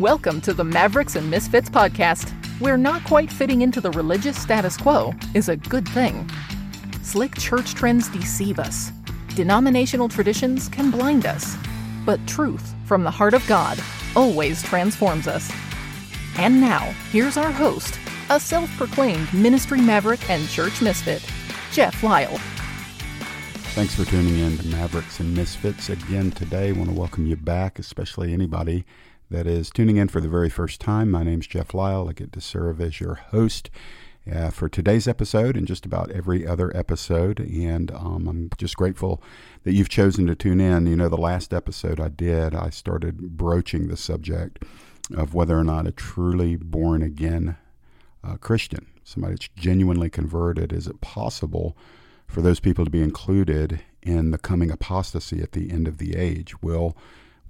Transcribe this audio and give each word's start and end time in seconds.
Welcome 0.00 0.40
to 0.42 0.54
the 0.54 0.62
Mavericks 0.62 1.16
and 1.16 1.28
Misfits 1.28 1.68
podcast, 1.68 2.30
where 2.60 2.78
not 2.78 3.02
quite 3.02 3.32
fitting 3.32 3.62
into 3.62 3.80
the 3.80 3.90
religious 3.90 4.40
status 4.40 4.76
quo 4.76 5.12
is 5.34 5.48
a 5.48 5.56
good 5.56 5.88
thing. 5.88 6.30
Slick 7.02 7.34
church 7.34 7.74
trends 7.74 8.08
deceive 8.08 8.60
us, 8.60 8.92
denominational 9.34 10.08
traditions 10.08 10.68
can 10.68 10.92
blind 10.92 11.26
us, 11.26 11.56
but 12.06 12.24
truth 12.28 12.76
from 12.84 13.02
the 13.02 13.10
heart 13.10 13.34
of 13.34 13.44
God 13.48 13.76
always 14.14 14.62
transforms 14.62 15.26
us. 15.26 15.50
And 16.38 16.60
now, 16.60 16.84
here's 17.10 17.36
our 17.36 17.50
host, 17.50 17.98
a 18.30 18.38
self 18.38 18.70
proclaimed 18.76 19.34
ministry 19.34 19.80
maverick 19.80 20.30
and 20.30 20.48
church 20.48 20.80
misfit, 20.80 21.28
Jeff 21.72 22.04
Lyle. 22.04 22.38
Thanks 23.74 23.96
for 23.96 24.04
tuning 24.04 24.38
in 24.38 24.58
to 24.58 24.66
Mavericks 24.68 25.18
and 25.18 25.34
Misfits 25.34 25.88
again 25.88 26.30
today. 26.30 26.68
I 26.68 26.72
want 26.72 26.88
to 26.88 26.94
welcome 26.94 27.26
you 27.26 27.34
back, 27.34 27.80
especially 27.80 28.32
anybody 28.32 28.84
that 29.30 29.46
is 29.46 29.70
tuning 29.70 29.96
in 29.96 30.08
for 30.08 30.20
the 30.20 30.28
very 30.28 30.48
first 30.48 30.80
time. 30.80 31.10
My 31.10 31.22
name's 31.22 31.46
Jeff 31.46 31.74
Lyle. 31.74 32.08
I 32.08 32.12
get 32.12 32.32
to 32.32 32.40
serve 32.40 32.80
as 32.80 33.00
your 33.00 33.14
host 33.14 33.70
uh, 34.30 34.50
for 34.50 34.68
today's 34.68 35.06
episode 35.06 35.56
and 35.56 35.66
just 35.66 35.84
about 35.84 36.10
every 36.10 36.46
other 36.46 36.74
episode. 36.76 37.40
And 37.40 37.90
um, 37.90 38.26
I'm 38.26 38.50
just 38.56 38.76
grateful 38.76 39.22
that 39.64 39.74
you've 39.74 39.88
chosen 39.88 40.26
to 40.26 40.34
tune 40.34 40.60
in. 40.60 40.86
You 40.86 40.96
know, 40.96 41.08
the 41.08 41.16
last 41.16 41.52
episode 41.52 42.00
I 42.00 42.08
did, 42.08 42.54
I 42.54 42.70
started 42.70 43.36
broaching 43.36 43.88
the 43.88 43.96
subject 43.96 44.62
of 45.14 45.34
whether 45.34 45.58
or 45.58 45.64
not 45.64 45.86
a 45.86 45.92
truly 45.92 46.56
born 46.56 47.02
again 47.02 47.56
uh, 48.24 48.36
Christian, 48.36 48.86
somebody 49.04 49.34
that's 49.34 49.48
genuinely 49.56 50.10
converted, 50.10 50.72
is 50.72 50.86
it 50.86 51.00
possible 51.00 51.76
for 52.26 52.42
those 52.42 52.60
people 52.60 52.84
to 52.84 52.90
be 52.90 53.02
included 53.02 53.80
in 54.02 54.30
the 54.30 54.38
coming 54.38 54.70
apostasy 54.70 55.40
at 55.40 55.52
the 55.52 55.70
end 55.70 55.86
of 55.86 55.98
the 55.98 56.16
age? 56.16 56.60
Will 56.62 56.96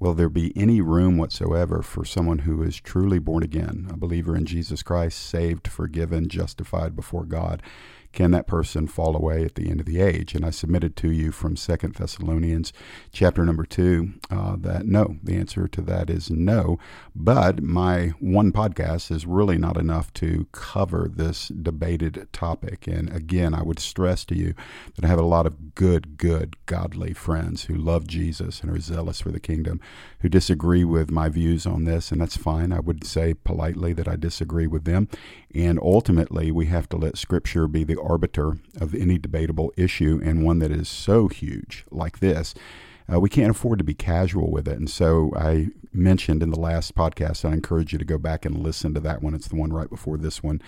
Will 0.00 0.14
there 0.14 0.28
be 0.28 0.56
any 0.56 0.80
room 0.80 1.16
whatsoever 1.16 1.82
for 1.82 2.04
someone 2.04 2.40
who 2.40 2.62
is 2.62 2.80
truly 2.80 3.18
born 3.18 3.42
again, 3.42 3.88
a 3.90 3.96
believer 3.96 4.36
in 4.36 4.46
Jesus 4.46 4.80
Christ, 4.82 5.18
saved, 5.18 5.66
forgiven, 5.66 6.28
justified 6.28 6.94
before 6.94 7.24
God? 7.24 7.62
Can 8.12 8.30
that 8.30 8.46
person 8.46 8.86
fall 8.86 9.14
away 9.14 9.44
at 9.44 9.54
the 9.54 9.70
end 9.70 9.80
of 9.80 9.86
the 9.86 10.00
age? 10.00 10.34
And 10.34 10.44
I 10.44 10.50
submitted 10.50 10.96
to 10.96 11.10
you 11.10 11.30
from 11.30 11.56
Second 11.56 11.94
Thessalonians 11.94 12.72
chapter 13.12 13.44
number 13.44 13.64
2 13.64 14.12
uh, 14.30 14.56
that 14.60 14.86
no, 14.86 15.16
the 15.22 15.36
answer 15.36 15.68
to 15.68 15.82
that 15.82 16.10
is 16.10 16.30
no. 16.30 16.78
But 17.14 17.62
my 17.62 18.08
one 18.20 18.52
podcast 18.52 19.10
is 19.10 19.26
really 19.26 19.58
not 19.58 19.76
enough 19.76 20.12
to 20.14 20.46
cover 20.52 21.10
this 21.12 21.48
debated 21.48 22.28
topic. 22.32 22.86
And 22.86 23.12
again, 23.14 23.54
I 23.54 23.62
would 23.62 23.78
stress 23.78 24.24
to 24.26 24.36
you 24.36 24.54
that 24.96 25.04
I 25.04 25.08
have 25.08 25.18
a 25.18 25.22
lot 25.22 25.46
of 25.46 25.74
good, 25.74 26.16
good, 26.16 26.56
godly 26.66 27.12
friends 27.12 27.64
who 27.64 27.74
love 27.74 28.06
Jesus 28.06 28.60
and 28.60 28.70
are 28.70 28.80
zealous 28.80 29.20
for 29.20 29.30
the 29.30 29.40
kingdom 29.40 29.80
who 30.20 30.28
disagree 30.28 30.84
with 30.84 31.10
my 31.10 31.28
views 31.28 31.66
on 31.66 31.84
this, 31.84 32.10
and 32.10 32.20
that's 32.20 32.36
fine. 32.36 32.72
I 32.72 32.80
would 32.80 33.06
say 33.06 33.34
politely 33.34 33.92
that 33.92 34.08
I 34.08 34.16
disagree 34.16 34.66
with 34.66 34.84
them. 34.84 35.08
And 35.54 35.78
ultimately, 35.82 36.50
we 36.50 36.66
have 36.66 36.88
to 36.90 36.96
let 36.96 37.16
Scripture 37.16 37.66
be 37.66 37.82
the 37.82 38.00
arbiter 38.00 38.58
of 38.80 38.94
any 38.94 39.18
debatable 39.18 39.72
issue, 39.76 40.20
and 40.22 40.44
one 40.44 40.58
that 40.58 40.70
is 40.70 40.88
so 40.88 41.28
huge 41.28 41.84
like 41.90 42.20
this. 42.20 42.54
Uh, 43.10 43.18
we 43.18 43.30
can't 43.30 43.50
afford 43.50 43.78
to 43.78 43.84
be 43.84 43.94
casual 43.94 44.50
with 44.50 44.68
it. 44.68 44.78
And 44.78 44.90
so 44.90 45.32
I 45.34 45.68
mentioned 45.92 46.42
in 46.42 46.50
the 46.50 46.60
last 46.60 46.94
podcast, 46.94 47.48
I 47.48 47.54
encourage 47.54 47.92
you 47.92 47.98
to 47.98 48.04
go 48.04 48.18
back 48.18 48.44
and 48.44 48.58
listen 48.58 48.92
to 48.94 49.00
that 49.00 49.22
one. 49.22 49.34
It's 49.34 49.48
the 49.48 49.56
one 49.56 49.72
right 49.72 49.88
before 49.88 50.18
this 50.18 50.42
one, 50.42 50.60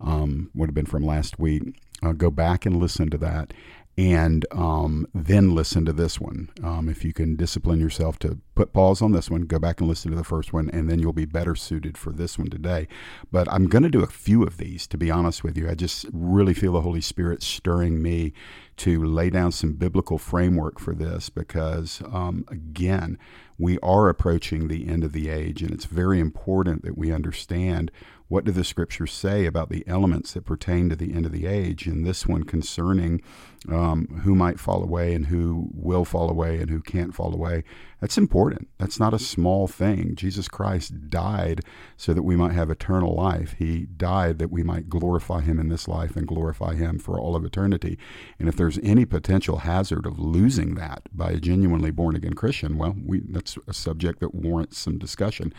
um, 0.00 0.50
would 0.54 0.68
have 0.68 0.74
been 0.74 0.86
from 0.86 1.04
last 1.04 1.40
week. 1.40 1.74
Uh, 2.00 2.12
go 2.12 2.30
back 2.30 2.64
and 2.64 2.76
listen 2.76 3.10
to 3.10 3.18
that 3.18 3.52
and 3.98 4.46
um, 4.52 5.08
then 5.12 5.56
listen 5.56 5.84
to 5.84 5.92
this 5.92 6.20
one. 6.20 6.48
Um, 6.62 6.88
if 6.88 7.04
you 7.04 7.12
can 7.12 7.34
discipline 7.34 7.80
yourself 7.80 8.16
to 8.20 8.38
put 8.54 8.72
pause 8.72 9.02
on 9.02 9.10
this 9.10 9.28
one, 9.28 9.42
go 9.42 9.58
back 9.58 9.80
and 9.80 9.88
listen 9.88 10.12
to 10.12 10.16
the 10.16 10.22
first 10.22 10.52
one, 10.52 10.70
and 10.70 10.88
then 10.88 11.00
you'll 11.00 11.12
be 11.12 11.24
better 11.24 11.56
suited 11.56 11.98
for 11.98 12.12
this 12.12 12.38
one 12.38 12.48
today. 12.48 12.86
But 13.32 13.52
I'm 13.52 13.66
going 13.66 13.82
to 13.82 13.88
do 13.88 14.04
a 14.04 14.06
few 14.06 14.44
of 14.44 14.56
these, 14.56 14.86
to 14.88 14.96
be 14.96 15.10
honest 15.10 15.42
with 15.42 15.58
you. 15.58 15.68
I 15.68 15.74
just 15.74 16.06
really 16.12 16.54
feel 16.54 16.74
the 16.74 16.82
Holy 16.82 17.00
Spirit 17.00 17.42
stirring 17.42 18.00
me 18.00 18.32
to 18.76 19.04
lay 19.04 19.30
down 19.30 19.50
some 19.50 19.72
biblical 19.72 20.16
framework 20.16 20.78
for 20.78 20.94
this 20.94 21.28
because, 21.28 22.00
um, 22.12 22.44
again, 22.46 23.18
we 23.58 23.80
are 23.80 24.08
approaching 24.08 24.68
the 24.68 24.88
end 24.88 25.02
of 25.02 25.10
the 25.10 25.28
age, 25.28 25.60
and 25.60 25.72
it's 25.72 25.86
very 25.86 26.20
important 26.20 26.84
that 26.84 26.96
we 26.96 27.10
understand 27.10 27.90
what 28.28 28.44
do 28.44 28.52
the 28.52 28.64
scriptures 28.64 29.12
say 29.12 29.46
about 29.46 29.70
the 29.70 29.84
elements 29.86 30.32
that 30.32 30.44
pertain 30.44 30.88
to 30.90 30.96
the 30.96 31.14
end 31.14 31.26
of 31.26 31.32
the 31.32 31.46
age, 31.46 31.86
and 31.86 32.06
this 32.06 32.26
one 32.26 32.44
concerning 32.44 33.22
um, 33.68 34.20
who 34.24 34.34
might 34.34 34.60
fall 34.60 34.82
away 34.82 35.14
and 35.14 35.26
who 35.26 35.68
will 35.72 36.04
fall 36.04 36.30
away 36.30 36.58
and 36.58 36.70
who 36.70 36.80
can't 36.80 37.14
fall 37.14 37.34
away. 37.34 37.64
That's 38.00 38.18
important. 38.18 38.68
That's 38.78 39.00
not 39.00 39.14
a 39.14 39.18
small 39.18 39.66
thing. 39.66 40.14
Jesus 40.14 40.46
Christ 40.46 41.10
died 41.10 41.62
so 41.96 42.12
that 42.12 42.22
we 42.22 42.36
might 42.36 42.52
have 42.52 42.70
eternal 42.70 43.14
life. 43.14 43.56
He 43.58 43.86
died 43.86 44.38
that 44.38 44.52
we 44.52 44.62
might 44.62 44.88
glorify 44.88 45.40
Him 45.40 45.58
in 45.58 45.68
this 45.68 45.88
life 45.88 46.14
and 46.14 46.28
glorify 46.28 46.74
Him 46.74 46.98
for 46.98 47.18
all 47.18 47.34
of 47.34 47.44
eternity. 47.44 47.98
And 48.38 48.48
if 48.48 48.56
there's 48.56 48.78
any 48.82 49.04
potential 49.04 49.58
hazard 49.58 50.06
of 50.06 50.18
losing 50.18 50.74
that 50.76 51.08
by 51.12 51.32
a 51.32 51.40
genuinely 51.40 51.90
born 51.90 52.14
again 52.14 52.34
Christian, 52.34 52.78
well, 52.78 52.94
we, 53.04 53.20
that's 53.20 53.58
a 53.66 53.72
subject 53.72 54.20
that 54.20 54.34
warrants 54.34 54.78
some 54.78 54.98
discussion. 54.98 55.52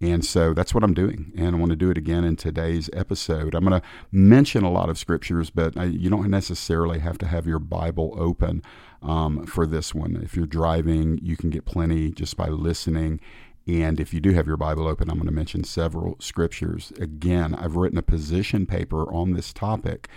And 0.00 0.24
so 0.24 0.54
that's 0.54 0.74
what 0.74 0.82
I'm 0.82 0.94
doing. 0.94 1.32
And 1.36 1.54
I 1.54 1.58
want 1.58 1.70
to 1.70 1.76
do 1.76 1.90
it 1.90 1.98
again 1.98 2.24
in 2.24 2.36
today's 2.36 2.88
episode. 2.94 3.54
I'm 3.54 3.66
going 3.66 3.80
to 3.80 3.86
mention 4.10 4.64
a 4.64 4.70
lot 4.70 4.88
of 4.88 4.96
scriptures, 4.96 5.50
but 5.50 5.76
I, 5.76 5.84
you 5.84 6.08
don't 6.08 6.30
necessarily 6.30 7.00
have 7.00 7.18
to 7.18 7.26
have 7.26 7.46
your 7.46 7.58
Bible 7.58 8.14
open 8.16 8.62
um, 9.02 9.44
for 9.44 9.66
this 9.66 9.94
one. 9.94 10.18
If 10.22 10.36
you're 10.36 10.46
driving, 10.46 11.18
you 11.22 11.36
can 11.36 11.50
get 11.50 11.66
plenty 11.66 12.10
just 12.10 12.34
by 12.34 12.48
listening. 12.48 13.20
And 13.66 14.00
if 14.00 14.14
you 14.14 14.20
do 14.20 14.32
have 14.32 14.46
your 14.46 14.56
Bible 14.56 14.88
open, 14.88 15.10
I'm 15.10 15.16
going 15.16 15.26
to 15.26 15.32
mention 15.32 15.64
several 15.64 16.16
scriptures. 16.18 16.94
Again, 16.98 17.54
I've 17.54 17.76
written 17.76 17.98
a 17.98 18.02
position 18.02 18.64
paper 18.64 19.12
on 19.12 19.34
this 19.34 19.52
topic. 19.52 20.08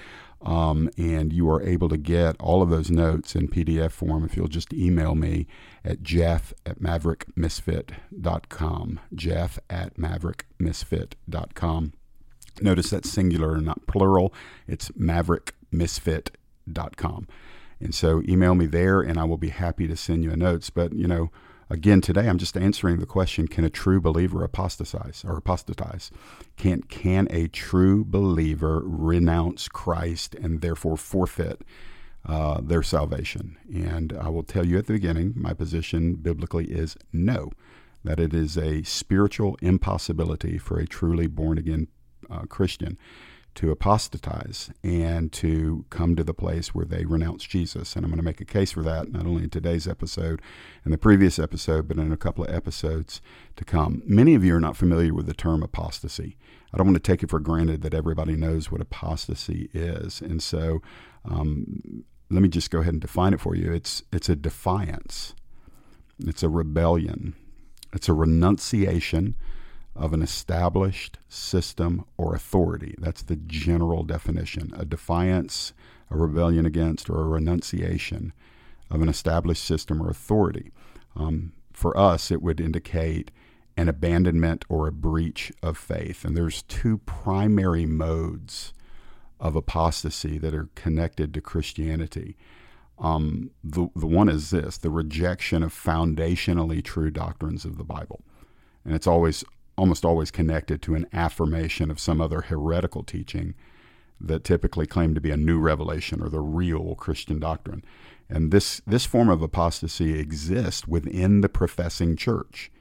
Um, 0.43 0.89
and 0.97 1.31
you 1.31 1.47
are 1.49 1.63
able 1.63 1.87
to 1.89 1.97
get 1.97 2.35
all 2.39 2.61
of 2.61 2.69
those 2.69 2.91
notes 2.91 3.33
in 3.33 3.47
PDF 3.47 3.91
form 3.91 4.23
if 4.25 4.35
you'll 4.35 4.49
just 4.49 4.73
email 4.73 5.15
me 5.15 5.47
at 5.85 6.03
jeff 6.03 6.53
at 6.65 6.81
maverickmisfit.com. 6.81 8.99
Jeff 9.15 9.57
at 9.69 9.95
maverickmisfit.com. 9.95 11.93
Notice 12.61 12.89
that's 12.89 13.09
singular 13.09 13.55
and 13.55 13.65
not 13.65 13.87
plural. 13.87 14.33
It's 14.67 14.89
maverickmisfit.com. 14.89 17.27
And 17.79 17.95
so 17.95 18.21
email 18.27 18.55
me 18.55 18.65
there 18.65 18.99
and 19.01 19.17
I 19.19 19.23
will 19.23 19.37
be 19.37 19.49
happy 19.49 19.87
to 19.87 19.95
send 19.95 20.23
you 20.23 20.31
a 20.31 20.35
notes. 20.35 20.69
But, 20.69 20.93
you 20.93 21.07
know, 21.07 21.31
again, 21.69 22.01
today 22.01 22.27
I'm 22.27 22.37
just 22.37 22.57
answering 22.57 22.99
the 22.99 23.05
question 23.05 23.47
can 23.47 23.63
a 23.63 23.69
true 23.69 24.01
believer 24.01 24.43
apostatize 24.43 25.23
or 25.27 25.37
apostatize? 25.37 26.11
Can, 26.57 26.83
can 26.83 27.27
a 27.29 27.47
true 27.47 28.03
believer 28.05 28.81
renounce 28.85 29.67
Christ 29.67 30.35
and 30.35 30.61
therefore 30.61 30.97
forfeit 30.97 31.63
uh, 32.25 32.61
their 32.61 32.83
salvation? 32.83 33.57
And 33.73 34.13
I 34.13 34.29
will 34.29 34.43
tell 34.43 34.65
you 34.65 34.77
at 34.77 34.87
the 34.87 34.93
beginning, 34.93 35.33
my 35.35 35.53
position 35.53 36.15
biblically 36.15 36.65
is 36.65 36.95
no, 37.11 37.51
that 38.03 38.19
it 38.19 38.33
is 38.33 38.57
a 38.57 38.83
spiritual 38.83 39.57
impossibility 39.61 40.57
for 40.57 40.77
a 40.79 40.87
truly 40.87 41.27
born 41.27 41.57
again 41.57 41.87
uh, 42.29 42.43
Christian 42.49 42.97
to 43.55 43.71
apostatize 43.71 44.71
and 44.83 45.31
to 45.31 45.85
come 45.89 46.15
to 46.15 46.23
the 46.23 46.33
place 46.33 46.73
where 46.73 46.85
they 46.85 47.05
renounce 47.05 47.43
Jesus. 47.43 47.95
And 47.95 48.03
I'm 48.03 48.11
going 48.11 48.17
to 48.17 48.23
make 48.23 48.41
a 48.41 48.45
case 48.45 48.71
for 48.71 48.81
that, 48.83 49.11
not 49.11 49.25
only 49.25 49.43
in 49.43 49.49
today's 49.49 49.87
episode 49.87 50.41
and 50.83 50.93
the 50.93 50.97
previous 50.97 51.37
episode, 51.37 51.87
but 51.87 51.97
in 51.97 52.11
a 52.11 52.17
couple 52.17 52.43
of 52.43 52.53
episodes 52.53 53.21
to 53.55 53.63
come. 53.63 54.01
Many 54.05 54.33
of 54.33 54.43
you 54.43 54.55
are 54.55 54.59
not 54.59 54.77
familiar 54.77 55.13
with 55.13 55.27
the 55.27 55.33
term 55.33 55.61
apostasy. 55.61 56.37
I 56.73 56.77
don't 56.77 56.87
want 56.87 56.95
to 56.95 57.11
take 57.11 57.21
it 57.21 57.29
for 57.29 57.39
granted 57.39 57.83
that 57.83 57.93
everybody 57.93 58.35
knows 58.35 58.71
what 58.71 58.81
apostasy 58.81 59.69
is. 59.73 60.21
And 60.21 60.41
so 60.41 60.81
um, 61.23 62.03
let 62.31 62.41
me 62.41 62.49
just 62.49 62.71
go 62.71 62.79
ahead 62.79 62.93
and 62.93 63.01
define 63.01 63.33
it 63.33 63.41
for 63.41 63.55
you. 63.55 63.71
It's, 63.71 64.03
it's 64.11 64.29
a 64.29 64.35
defiance, 64.35 65.35
it's 66.19 66.41
a 66.41 66.49
rebellion, 66.49 67.35
it's 67.93 68.09
a 68.09 68.13
renunciation 68.13 69.35
of 69.95 70.13
an 70.13 70.21
established 70.21 71.19
system 71.29 72.05
or 72.17 72.33
authority. 72.33 72.95
That's 72.97 73.21
the 73.21 73.35
general 73.35 74.03
definition. 74.03 74.73
A 74.75 74.85
defiance, 74.85 75.73
a 76.09 76.17
rebellion 76.17 76.65
against, 76.65 77.09
or 77.09 77.21
a 77.21 77.27
renunciation 77.27 78.33
of 78.89 79.01
an 79.01 79.09
established 79.09 79.63
system 79.63 80.01
or 80.01 80.09
authority. 80.09 80.71
Um, 81.15 81.53
for 81.71 81.97
us, 81.97 82.31
it 82.31 82.41
would 82.41 82.59
indicate 82.59 83.31
an 83.75 83.89
abandonment 83.89 84.65
or 84.69 84.87
a 84.87 84.91
breach 84.91 85.51
of 85.61 85.77
faith. 85.77 86.23
And 86.25 86.37
there's 86.37 86.63
two 86.63 86.99
primary 86.99 87.85
modes 87.85 88.73
of 89.39 89.55
apostasy 89.55 90.37
that 90.37 90.53
are 90.53 90.69
connected 90.75 91.33
to 91.33 91.41
Christianity. 91.41 92.37
Um, 92.99 93.51
the, 93.63 93.89
the 93.95 94.07
one 94.07 94.29
is 94.29 94.51
this 94.51 94.77
the 94.77 94.91
rejection 94.91 95.63
of 95.63 95.73
foundationally 95.73 96.83
true 96.83 97.09
doctrines 97.09 97.65
of 97.65 97.77
the 97.77 97.83
Bible. 97.83 98.23
And 98.85 98.95
it's 98.95 99.07
always 99.07 99.43
almost 99.83 100.05
always 100.05 100.31
connected 100.31 100.81
to 100.81 100.95
an 100.95 101.05
affirmation 101.11 101.91
of 101.91 101.99
some 101.99 102.21
other 102.21 102.39
heretical 102.39 103.03
teaching 103.03 103.53
that 104.21 104.45
typically 104.45 104.87
claimed 104.87 105.13
to 105.13 105.19
be 105.19 105.29
a 105.29 105.35
new 105.35 105.59
revelation 105.59 106.21
or 106.21 106.29
the 106.29 106.39
real 106.39 106.95
Christian 106.95 107.37
doctrine. 107.37 107.83
And 108.29 108.49
this, 108.49 108.81
this 108.87 109.05
form 109.05 109.27
of 109.27 109.41
apostasy 109.41 110.17
exists 110.17 110.87
within 110.87 111.41
the 111.41 111.49
professing 111.49 112.15
church. 112.15 112.71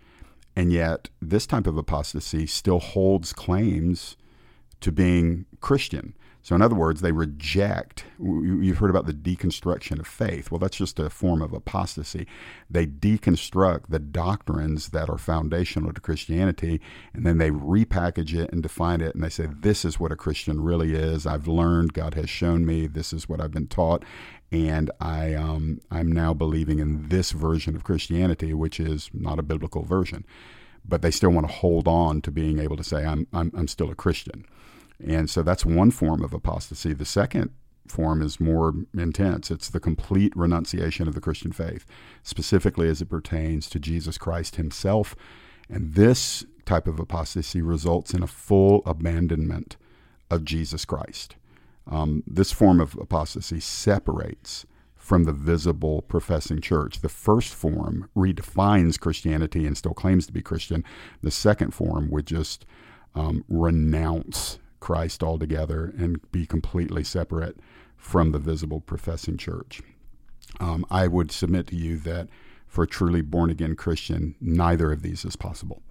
And 0.54 0.72
yet, 0.72 1.08
this 1.20 1.44
type 1.44 1.66
of 1.66 1.76
apostasy 1.76 2.46
still 2.46 2.78
holds 2.78 3.32
claims 3.32 4.16
to 4.80 4.92
being 4.92 5.46
Christian. 5.60 6.14
So, 6.44 6.56
in 6.56 6.62
other 6.62 6.74
words, 6.74 7.00
they 7.00 7.12
reject. 7.12 8.04
You've 8.18 8.78
heard 8.78 8.90
about 8.90 9.06
the 9.06 9.12
deconstruction 9.12 10.00
of 10.00 10.08
faith. 10.08 10.50
Well, 10.50 10.58
that's 10.58 10.76
just 10.76 10.98
a 10.98 11.08
form 11.08 11.40
of 11.40 11.52
apostasy. 11.52 12.26
They 12.68 12.84
deconstruct 12.84 13.84
the 13.88 14.00
doctrines 14.00 14.88
that 14.88 15.08
are 15.08 15.18
foundational 15.18 15.92
to 15.92 16.00
Christianity, 16.00 16.80
and 17.14 17.24
then 17.24 17.38
they 17.38 17.50
repackage 17.50 18.34
it 18.34 18.52
and 18.52 18.60
define 18.60 19.00
it. 19.00 19.14
And 19.14 19.22
they 19.22 19.28
say, 19.28 19.46
This 19.46 19.84
is 19.84 20.00
what 20.00 20.10
a 20.10 20.16
Christian 20.16 20.60
really 20.60 20.94
is. 20.94 21.26
I've 21.26 21.46
learned, 21.46 21.92
God 21.92 22.14
has 22.14 22.28
shown 22.28 22.66
me, 22.66 22.88
this 22.88 23.12
is 23.12 23.28
what 23.28 23.40
I've 23.40 23.52
been 23.52 23.68
taught. 23.68 24.04
And 24.50 24.90
I, 25.00 25.34
um, 25.34 25.80
I'm 25.92 26.10
now 26.10 26.34
believing 26.34 26.80
in 26.80 27.08
this 27.08 27.30
version 27.30 27.76
of 27.76 27.84
Christianity, 27.84 28.52
which 28.52 28.80
is 28.80 29.10
not 29.14 29.38
a 29.38 29.42
biblical 29.42 29.84
version. 29.84 30.26
But 30.84 31.02
they 31.02 31.12
still 31.12 31.30
want 31.30 31.46
to 31.46 31.52
hold 31.52 31.86
on 31.86 32.20
to 32.22 32.32
being 32.32 32.58
able 32.58 32.76
to 32.76 32.84
say, 32.84 33.04
I'm, 33.04 33.28
I'm, 33.32 33.52
I'm 33.56 33.68
still 33.68 33.90
a 33.90 33.94
Christian. 33.94 34.44
And 35.06 35.28
so 35.28 35.42
that's 35.42 35.64
one 35.64 35.90
form 35.90 36.22
of 36.22 36.32
apostasy. 36.32 36.92
The 36.92 37.04
second 37.04 37.50
form 37.88 38.22
is 38.22 38.40
more 38.40 38.72
intense. 38.96 39.50
It's 39.50 39.68
the 39.68 39.80
complete 39.80 40.32
renunciation 40.36 41.08
of 41.08 41.14
the 41.14 41.20
Christian 41.20 41.52
faith, 41.52 41.84
specifically 42.22 42.88
as 42.88 43.02
it 43.02 43.10
pertains 43.10 43.68
to 43.70 43.78
Jesus 43.78 44.18
Christ 44.18 44.56
himself. 44.56 45.16
And 45.68 45.94
this 45.94 46.44
type 46.64 46.86
of 46.86 47.00
apostasy 47.00 47.60
results 47.60 48.14
in 48.14 48.22
a 48.22 48.28
full 48.28 48.82
abandonment 48.86 49.76
of 50.30 50.44
Jesus 50.44 50.84
Christ. 50.84 51.36
Um, 51.86 52.22
this 52.26 52.52
form 52.52 52.80
of 52.80 52.94
apostasy 52.96 53.60
separates 53.60 54.66
from 54.94 55.24
the 55.24 55.32
visible 55.32 56.02
professing 56.02 56.60
church. 56.60 57.00
The 57.00 57.08
first 57.08 57.52
form 57.52 58.08
redefines 58.16 59.00
Christianity 59.00 59.66
and 59.66 59.76
still 59.76 59.94
claims 59.94 60.26
to 60.26 60.32
be 60.32 60.42
Christian. 60.42 60.84
The 61.22 61.32
second 61.32 61.74
form 61.74 62.08
would 62.10 62.26
just 62.26 62.64
um, 63.16 63.44
renounce 63.48 64.58
Christ 64.82 65.22
altogether 65.22 65.94
and 65.96 66.20
be 66.32 66.44
completely 66.44 67.04
separate 67.04 67.56
from 67.96 68.32
the 68.32 68.40
visible 68.40 68.80
professing 68.80 69.36
church. 69.36 69.80
Um, 70.58 70.84
I 70.90 71.06
would 71.06 71.30
submit 71.30 71.68
to 71.68 71.76
you 71.76 71.98
that 71.98 72.28
for 72.66 72.82
a 72.82 72.88
truly 72.88 73.22
born 73.22 73.48
again 73.48 73.76
Christian, 73.76 74.34
neither 74.40 74.90
of 74.90 75.02
these 75.02 75.24
is 75.24 75.36
possible. 75.36 75.82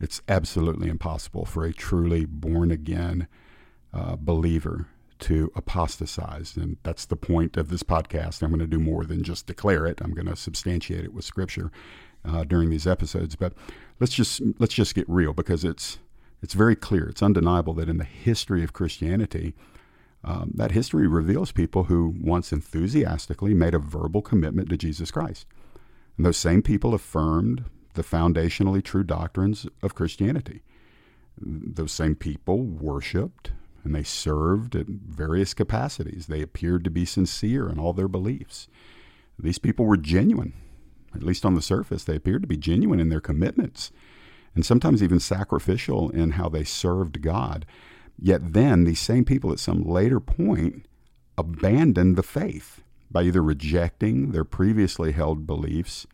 It's 0.00 0.22
absolutely 0.28 0.88
impossible 0.88 1.46
for 1.46 1.64
a 1.64 1.72
truly 1.72 2.26
born 2.26 2.70
again 2.70 3.26
uh, 3.92 4.14
believer 4.14 4.86
to 5.18 5.50
apostatize. 5.56 6.56
And 6.56 6.76
that's 6.84 7.06
the 7.06 7.16
point 7.16 7.56
of 7.56 7.70
this 7.70 7.82
podcast. 7.82 8.40
I'm 8.42 8.50
going 8.50 8.60
to 8.60 8.68
do 8.68 8.78
more 8.78 9.04
than 9.04 9.24
just 9.24 9.48
declare 9.48 9.84
it. 9.84 10.00
I'm 10.00 10.14
going 10.14 10.28
to 10.28 10.36
substantiate 10.36 11.04
it 11.04 11.12
with 11.12 11.24
scripture 11.24 11.72
uh, 12.24 12.44
during 12.44 12.70
these 12.70 12.86
episodes. 12.86 13.34
But 13.34 13.52
let's 13.98 14.14
just 14.14 14.40
let's 14.60 14.74
just 14.74 14.94
get 14.94 15.08
real 15.08 15.32
because 15.32 15.64
it's 15.64 15.98
it's 16.42 16.54
very 16.54 16.76
clear, 16.76 17.08
it's 17.08 17.22
undeniable 17.22 17.74
that 17.74 17.88
in 17.88 17.98
the 17.98 18.04
history 18.04 18.62
of 18.62 18.72
Christianity, 18.72 19.54
um, 20.24 20.52
that 20.54 20.72
history 20.72 21.06
reveals 21.06 21.52
people 21.52 21.84
who 21.84 22.14
once 22.20 22.52
enthusiastically 22.52 23.54
made 23.54 23.74
a 23.74 23.78
verbal 23.78 24.22
commitment 24.22 24.68
to 24.70 24.76
Jesus 24.76 25.10
Christ. 25.10 25.46
And 26.16 26.26
those 26.26 26.36
same 26.36 26.62
people 26.62 26.94
affirmed 26.94 27.64
the 27.94 28.02
foundationally 28.02 28.82
true 28.82 29.04
doctrines 29.04 29.66
of 29.82 29.94
Christianity. 29.94 30.62
Those 31.40 31.92
same 31.92 32.14
people 32.14 32.62
worshiped 32.62 33.52
and 33.84 33.94
they 33.94 34.02
served 34.02 34.74
in 34.74 35.00
various 35.08 35.54
capacities. 35.54 36.26
They 36.26 36.42
appeared 36.42 36.84
to 36.84 36.90
be 36.90 37.04
sincere 37.04 37.68
in 37.68 37.78
all 37.78 37.92
their 37.92 38.08
beliefs. 38.08 38.68
These 39.38 39.58
people 39.58 39.86
were 39.86 39.96
genuine, 39.96 40.52
at 41.14 41.22
least 41.22 41.46
on 41.46 41.54
the 41.54 41.62
surface. 41.62 42.04
They 42.04 42.16
appeared 42.16 42.42
to 42.42 42.48
be 42.48 42.56
genuine 42.56 43.00
in 43.00 43.08
their 43.08 43.20
commitments 43.20 43.92
and 44.58 44.66
sometimes 44.66 45.04
even 45.04 45.20
sacrificial 45.20 46.10
in 46.10 46.32
how 46.32 46.48
they 46.48 46.64
served 46.64 47.22
God. 47.22 47.64
Yet 48.20 48.54
then, 48.54 48.82
these 48.82 48.98
same 48.98 49.24
people 49.24 49.52
at 49.52 49.60
some 49.60 49.84
later 49.84 50.18
point 50.18 50.84
abandoned 51.36 52.16
the 52.16 52.24
faith 52.24 52.82
by 53.08 53.22
either 53.22 53.40
rejecting 53.40 54.32
their 54.32 54.42
previously 54.42 55.12
held 55.12 55.46
beliefs 55.46 56.08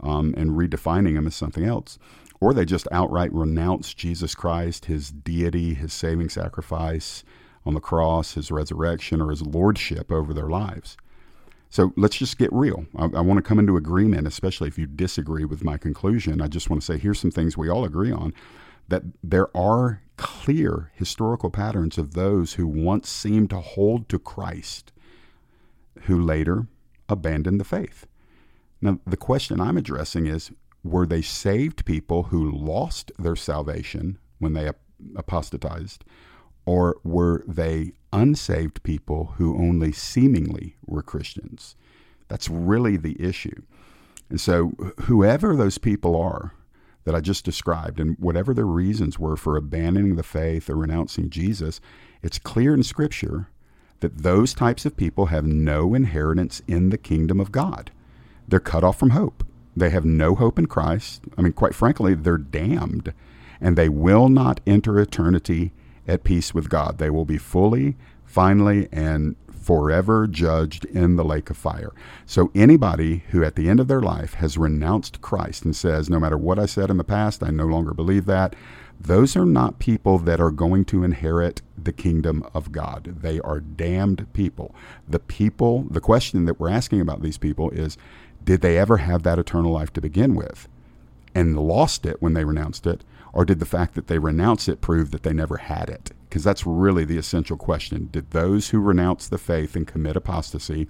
um, 0.00 0.34
and 0.36 0.50
redefining 0.50 1.14
them 1.14 1.26
as 1.26 1.34
something 1.34 1.64
else, 1.64 1.98
or 2.42 2.52
they 2.52 2.66
just 2.66 2.86
outright 2.92 3.32
renounce 3.32 3.94
Jesus 3.94 4.34
Christ, 4.34 4.84
his 4.84 5.10
deity, 5.10 5.72
his 5.72 5.94
saving 5.94 6.28
sacrifice 6.28 7.24
on 7.64 7.72
the 7.72 7.80
cross, 7.80 8.34
his 8.34 8.50
resurrection, 8.50 9.22
or 9.22 9.30
his 9.30 9.40
lordship 9.40 10.12
over 10.12 10.34
their 10.34 10.50
lives. 10.50 10.98
So 11.70 11.92
let's 11.96 12.16
just 12.16 12.38
get 12.38 12.52
real. 12.52 12.86
I, 12.96 13.04
I 13.04 13.20
want 13.20 13.38
to 13.38 13.42
come 13.42 13.58
into 13.58 13.76
agreement, 13.76 14.26
especially 14.26 14.68
if 14.68 14.78
you 14.78 14.86
disagree 14.86 15.44
with 15.44 15.64
my 15.64 15.76
conclusion. 15.76 16.40
I 16.40 16.46
just 16.48 16.70
want 16.70 16.82
to 16.82 16.86
say 16.86 16.98
here's 16.98 17.20
some 17.20 17.30
things 17.30 17.56
we 17.56 17.68
all 17.68 17.84
agree 17.84 18.12
on 18.12 18.32
that 18.88 19.02
there 19.22 19.54
are 19.56 20.02
clear 20.16 20.90
historical 20.94 21.50
patterns 21.50 21.98
of 21.98 22.14
those 22.14 22.54
who 22.54 22.66
once 22.66 23.08
seemed 23.08 23.50
to 23.50 23.60
hold 23.60 24.08
to 24.08 24.18
Christ, 24.18 24.92
who 26.02 26.20
later 26.20 26.66
abandoned 27.08 27.60
the 27.60 27.64
faith. 27.64 28.06
Now, 28.80 28.98
the 29.06 29.16
question 29.16 29.60
I'm 29.60 29.76
addressing 29.76 30.26
is 30.26 30.50
were 30.82 31.06
they 31.06 31.22
saved 31.22 31.84
people 31.84 32.24
who 32.24 32.50
lost 32.50 33.12
their 33.18 33.36
salvation 33.36 34.18
when 34.38 34.54
they 34.54 34.70
apostatized, 35.16 36.04
or 36.68 36.98
were 37.02 37.42
they 37.48 37.92
unsaved 38.12 38.82
people 38.82 39.32
who 39.38 39.56
only 39.56 39.90
seemingly 39.90 40.76
were 40.84 41.02
Christians? 41.02 41.76
That's 42.28 42.50
really 42.50 42.98
the 42.98 43.16
issue. 43.18 43.62
And 44.28 44.38
so, 44.38 44.72
whoever 45.04 45.56
those 45.56 45.78
people 45.78 46.14
are 46.14 46.52
that 47.04 47.14
I 47.14 47.20
just 47.20 47.42
described, 47.42 47.98
and 47.98 48.18
whatever 48.18 48.52
their 48.52 48.66
reasons 48.66 49.18
were 49.18 49.34
for 49.34 49.56
abandoning 49.56 50.16
the 50.16 50.22
faith 50.22 50.68
or 50.68 50.76
renouncing 50.76 51.30
Jesus, 51.30 51.80
it's 52.22 52.38
clear 52.38 52.74
in 52.74 52.82
Scripture 52.82 53.48
that 54.00 54.18
those 54.18 54.52
types 54.52 54.84
of 54.84 54.94
people 54.94 55.26
have 55.26 55.46
no 55.46 55.94
inheritance 55.94 56.60
in 56.68 56.90
the 56.90 56.98
kingdom 56.98 57.40
of 57.40 57.50
God. 57.50 57.92
They're 58.46 58.60
cut 58.60 58.84
off 58.84 58.98
from 58.98 59.10
hope. 59.10 59.42
They 59.74 59.88
have 59.88 60.04
no 60.04 60.34
hope 60.34 60.58
in 60.58 60.66
Christ. 60.66 61.22
I 61.38 61.40
mean, 61.40 61.54
quite 61.54 61.74
frankly, 61.74 62.14
they're 62.14 62.36
damned, 62.36 63.14
and 63.58 63.74
they 63.74 63.88
will 63.88 64.28
not 64.28 64.60
enter 64.66 65.00
eternity 65.00 65.72
at 66.08 66.24
peace 66.24 66.54
with 66.54 66.68
God. 66.68 66.98
They 66.98 67.10
will 67.10 67.24
be 67.24 67.38
fully, 67.38 67.96
finally, 68.24 68.88
and 68.90 69.36
forever 69.52 70.26
judged 70.26 70.86
in 70.86 71.16
the 71.16 71.24
lake 71.24 71.50
of 71.50 71.56
fire. 71.56 71.92
So, 72.24 72.50
anybody 72.54 73.24
who 73.30 73.44
at 73.44 73.54
the 73.54 73.68
end 73.68 73.80
of 73.80 73.88
their 73.88 74.00
life 74.00 74.34
has 74.34 74.56
renounced 74.56 75.20
Christ 75.20 75.64
and 75.64 75.76
says, 75.76 76.08
No 76.08 76.18
matter 76.18 76.38
what 76.38 76.58
I 76.58 76.64
said 76.66 76.88
in 76.88 76.96
the 76.96 77.04
past, 77.04 77.42
I 77.42 77.50
no 77.50 77.66
longer 77.66 77.92
believe 77.92 78.24
that, 78.24 78.56
those 79.00 79.36
are 79.36 79.44
not 79.44 79.78
people 79.78 80.18
that 80.18 80.40
are 80.40 80.50
going 80.50 80.84
to 80.86 81.04
inherit 81.04 81.62
the 81.76 81.92
kingdom 81.92 82.44
of 82.52 82.72
God. 82.72 83.18
They 83.20 83.38
are 83.40 83.60
damned 83.60 84.26
people. 84.32 84.74
The 85.06 85.20
people, 85.20 85.86
the 85.90 86.00
question 86.00 86.46
that 86.46 86.58
we're 86.58 86.70
asking 86.70 87.00
about 87.00 87.22
these 87.22 87.38
people 87.38 87.70
is, 87.70 87.96
did 88.42 88.60
they 88.60 88.78
ever 88.78 88.96
have 88.96 89.22
that 89.22 89.38
eternal 89.38 89.72
life 89.72 89.92
to 89.92 90.00
begin 90.00 90.34
with 90.34 90.66
and 91.34 91.58
lost 91.58 92.06
it 92.06 92.20
when 92.20 92.32
they 92.32 92.44
renounced 92.44 92.86
it? 92.86 93.04
Or 93.32 93.44
did 93.44 93.60
the 93.60 93.66
fact 93.66 93.94
that 93.94 94.06
they 94.06 94.18
renounce 94.18 94.68
it 94.68 94.80
prove 94.80 95.10
that 95.10 95.22
they 95.22 95.32
never 95.32 95.58
had 95.58 95.88
it? 95.88 96.12
Because 96.28 96.44
that's 96.44 96.66
really 96.66 97.04
the 97.04 97.18
essential 97.18 97.56
question. 97.56 98.08
Did 98.10 98.30
those 98.30 98.70
who 98.70 98.80
renounce 98.80 99.28
the 99.28 99.38
faith 99.38 99.76
and 99.76 99.86
commit 99.86 100.16
apostasy 100.16 100.88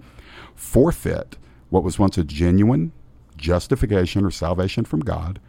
forfeit 0.55 1.37
what 1.71 1.85
was 1.85 1.99
once 1.99 2.17
a 2.17 2.25
genuine 2.25 2.93
justification 3.37 4.25
or 4.25 4.31
salvation 4.31 4.85
from 4.85 5.01
God? 5.01 5.41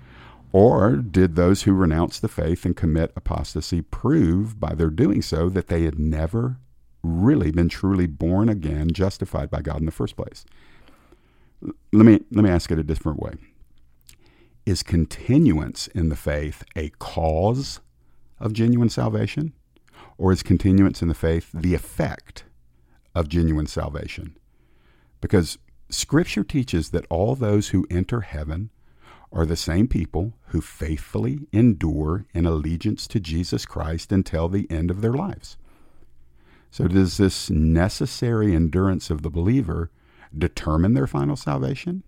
Or 0.52 0.96
did 0.96 1.36
those 1.36 1.64
who 1.64 1.74
renounce 1.74 2.20
the 2.20 2.28
faith 2.28 2.66
and 2.66 2.76
commit 2.76 3.14
apostasy 3.16 3.82
prove 3.82 4.60
by 4.60 4.74
their 4.74 4.90
doing 4.90 5.22
so 5.22 5.48
that 5.50 5.68
they 5.68 5.84
had 5.84 6.00
never 6.00 6.58
really 7.04 7.52
been 7.52 7.70
truly 7.70 8.08
born 8.08 8.50
again, 8.50 8.92
justified 8.92 9.50
by 9.50 9.62
God 9.62 9.80
in 9.80 9.86
the 9.86 9.92
first 9.92 10.16
place? 10.16 10.46
Let 11.62 12.06
me, 12.06 12.22
let 12.32 12.44
me 12.44 12.50
ask 12.50 12.72
it 12.72 12.80
a 12.80 12.84
different 12.84 13.20
way. 13.20 13.34
Is 14.70 14.84
continuance 14.84 15.88
in 15.88 16.10
the 16.10 16.16
faith 16.16 16.64
a 16.76 16.90
cause 17.00 17.80
of 18.40 18.54
genuine 18.54 18.90
salvation? 18.90 19.54
Or 20.16 20.32
is 20.32 20.44
continuance 20.44 21.02
in 21.02 21.08
the 21.08 21.16
faith 21.16 21.50
the 21.56 21.74
effect 21.74 22.44
of 23.16 23.30
genuine 23.30 23.66
salvation? 23.66 24.38
Because 25.22 25.58
Scripture 25.90 26.44
teaches 26.44 26.92
that 26.92 27.08
all 27.10 27.34
those 27.34 27.70
who 27.70 27.88
enter 27.90 28.22
heaven 28.22 28.70
are 29.32 29.44
the 29.44 29.56
same 29.56 29.88
people 29.88 30.34
who 30.50 30.62
faithfully 30.62 31.48
endure 31.52 32.28
in 32.36 32.46
allegiance 32.46 33.08
to 33.08 33.20
Jesus 33.20 33.66
Christ 33.66 34.12
until 34.12 34.50
the 34.50 34.70
end 34.70 34.92
of 34.92 35.02
their 35.02 35.14
lives. 35.14 35.58
So, 36.70 36.88
does 36.88 37.18
this 37.18 37.50
necessary 37.50 38.56
endurance 38.56 39.10
of 39.10 39.24
the 39.24 39.32
believer 39.32 39.90
determine 40.38 40.94
their 40.94 41.08
final 41.08 41.36
salvation? 41.36 42.04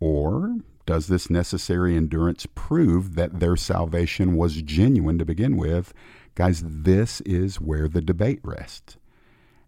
Or 0.00 0.60
does 0.86 1.06
this 1.06 1.30
necessary 1.30 1.96
endurance 1.96 2.46
prove 2.54 3.14
that 3.14 3.40
their 3.40 3.56
salvation 3.56 4.36
was 4.36 4.62
genuine 4.62 5.18
to 5.18 5.24
begin 5.24 5.56
with? 5.56 5.94
Guys, 6.34 6.62
this 6.64 7.20
is 7.22 7.60
where 7.60 7.88
the 7.88 8.02
debate 8.02 8.40
rests. 8.42 8.96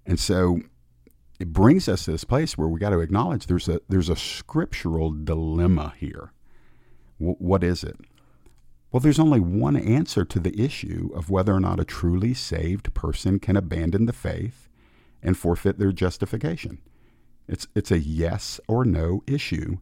And 0.05 0.21
so 0.21 0.61
it 1.41 1.53
brings 1.53 1.89
us 1.89 2.05
to 2.05 2.13
this 2.13 2.25
place 2.25 2.57
where 2.57 2.69
we 2.69 2.81
got 2.81 2.91
to 2.91 3.01
acknowledge 3.01 3.47
there's 3.47 3.69
a 3.69 3.81
there's 3.89 4.09
a 4.09 4.17
scriptural 4.17 5.11
dilemma 5.11 5.95
here. 5.99 6.33
W- 7.19 7.37
what 7.39 7.65
is 7.65 7.83
it? 7.85 7.97
Well, 8.91 9.01
there's 9.01 9.19
only 9.19 9.41
one 9.41 9.77
answer 9.77 10.25
to 10.25 10.41
the 10.41 10.59
issue 10.61 11.11
of 11.15 11.29
whether 11.29 11.55
or 11.55 11.61
not 11.61 11.81
a 11.81 11.85
truly 11.85 12.33
saved 12.35 12.95
person 12.95 13.39
can 13.39 13.57
abandon 13.57 14.07
the 14.07 14.13
faith 14.13 14.69
and 15.23 15.37
forfeit 15.37 15.79
their 15.79 15.93
justification. 15.93 16.79
It's, 17.49 17.67
it's 17.75 17.91
a 17.91 17.99
yes 17.99 18.61
or 18.67 18.85
no 18.85 19.23
issue 19.27 19.79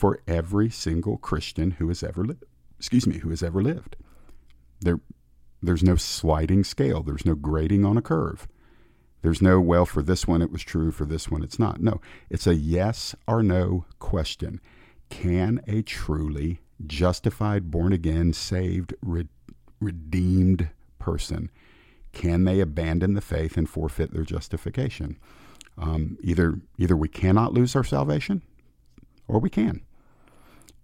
for 0.00 0.18
every 0.26 0.70
single 0.70 1.18
Christian 1.18 1.72
who 1.72 1.88
has 1.88 2.02
ever 2.02 2.24
lived. 2.24 2.46
Excuse 2.78 3.06
me, 3.06 3.18
who 3.18 3.28
has 3.28 3.42
ever 3.42 3.62
lived. 3.62 3.96
There, 4.80 4.98
there's 5.62 5.82
no 5.82 5.96
sliding 5.96 6.64
scale. 6.64 7.02
There's 7.02 7.26
no 7.26 7.34
grading 7.34 7.84
on 7.84 7.98
a 7.98 8.00
curve. 8.00 8.48
There's 9.20 9.42
no, 9.42 9.60
well, 9.60 9.84
for 9.84 10.02
this 10.02 10.26
one 10.26 10.40
it 10.40 10.50
was 10.50 10.62
true, 10.62 10.90
for 10.90 11.04
this 11.04 11.30
one 11.30 11.42
it's 11.42 11.58
not. 11.58 11.82
No, 11.82 12.00
it's 12.30 12.46
a 12.46 12.54
yes 12.54 13.14
or 13.28 13.42
no 13.42 13.84
question. 13.98 14.62
Can 15.10 15.60
a 15.66 15.82
truly 15.82 16.62
justified, 16.86 17.70
born 17.70 17.92
again, 17.92 18.32
saved, 18.32 18.94
re- 19.02 19.28
redeemed 19.82 20.70
person, 20.98 21.50
can 22.14 22.44
they 22.44 22.60
abandon 22.60 23.12
the 23.12 23.20
faith 23.20 23.58
and 23.58 23.68
forfeit 23.68 24.14
their 24.14 24.24
justification? 24.24 25.18
Um, 25.76 26.16
either, 26.22 26.58
either 26.78 26.96
we 26.96 27.08
cannot 27.08 27.52
lose 27.52 27.76
our 27.76 27.84
salvation 27.84 28.40
or 29.28 29.38
we 29.38 29.50
can. 29.50 29.82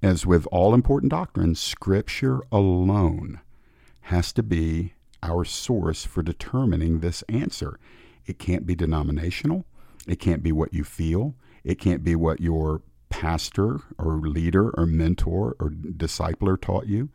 As 0.03 0.26
with 0.26 0.47
all 0.53 0.75
important 0.75 1.11
doctrines, 1.11 1.59
Scripture 1.59 2.43
alone 2.53 3.41
has 4.03 4.33
to 4.35 4.43
be 4.43 4.93
our 5.23 5.45
source 5.45 6.05
for 6.05 6.23
determining 6.23 7.00
this 7.00 7.23
answer. 7.29 7.79
It 8.26 8.38
can't 8.38 8.67
be 8.67 8.75
denominational. 8.75 9.65
It 10.07 10.21
can't 10.21 10.43
be 10.43 10.53
what 10.53 10.75
you 10.75 10.85
feel. 10.85 11.35
It 11.65 11.81
can't 11.81 12.05
be 12.05 12.15
what 12.15 12.41
your 12.41 12.83
pastor 13.09 13.81
or 13.99 14.19
leader 14.19 14.71
or 14.71 14.87
mentor 14.87 15.57
or 15.59 15.71
discipler 15.71 16.61
taught 16.61 16.87
you. 16.87 17.09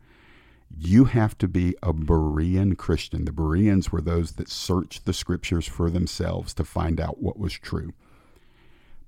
You 0.76 1.04
have 1.04 1.36
to 1.38 1.48
be 1.48 1.76
a 1.82 1.92
Berean 1.92 2.76
Christian. 2.76 3.24
The 3.24 3.32
Bereans 3.32 3.92
were 3.92 4.00
those 4.00 4.32
that 4.32 4.48
searched 4.48 5.04
the 5.04 5.12
scriptures 5.12 5.66
for 5.66 5.90
themselves 5.90 6.52
to 6.54 6.64
find 6.64 7.00
out 7.00 7.22
what 7.22 7.38
was 7.38 7.52
true. 7.52 7.92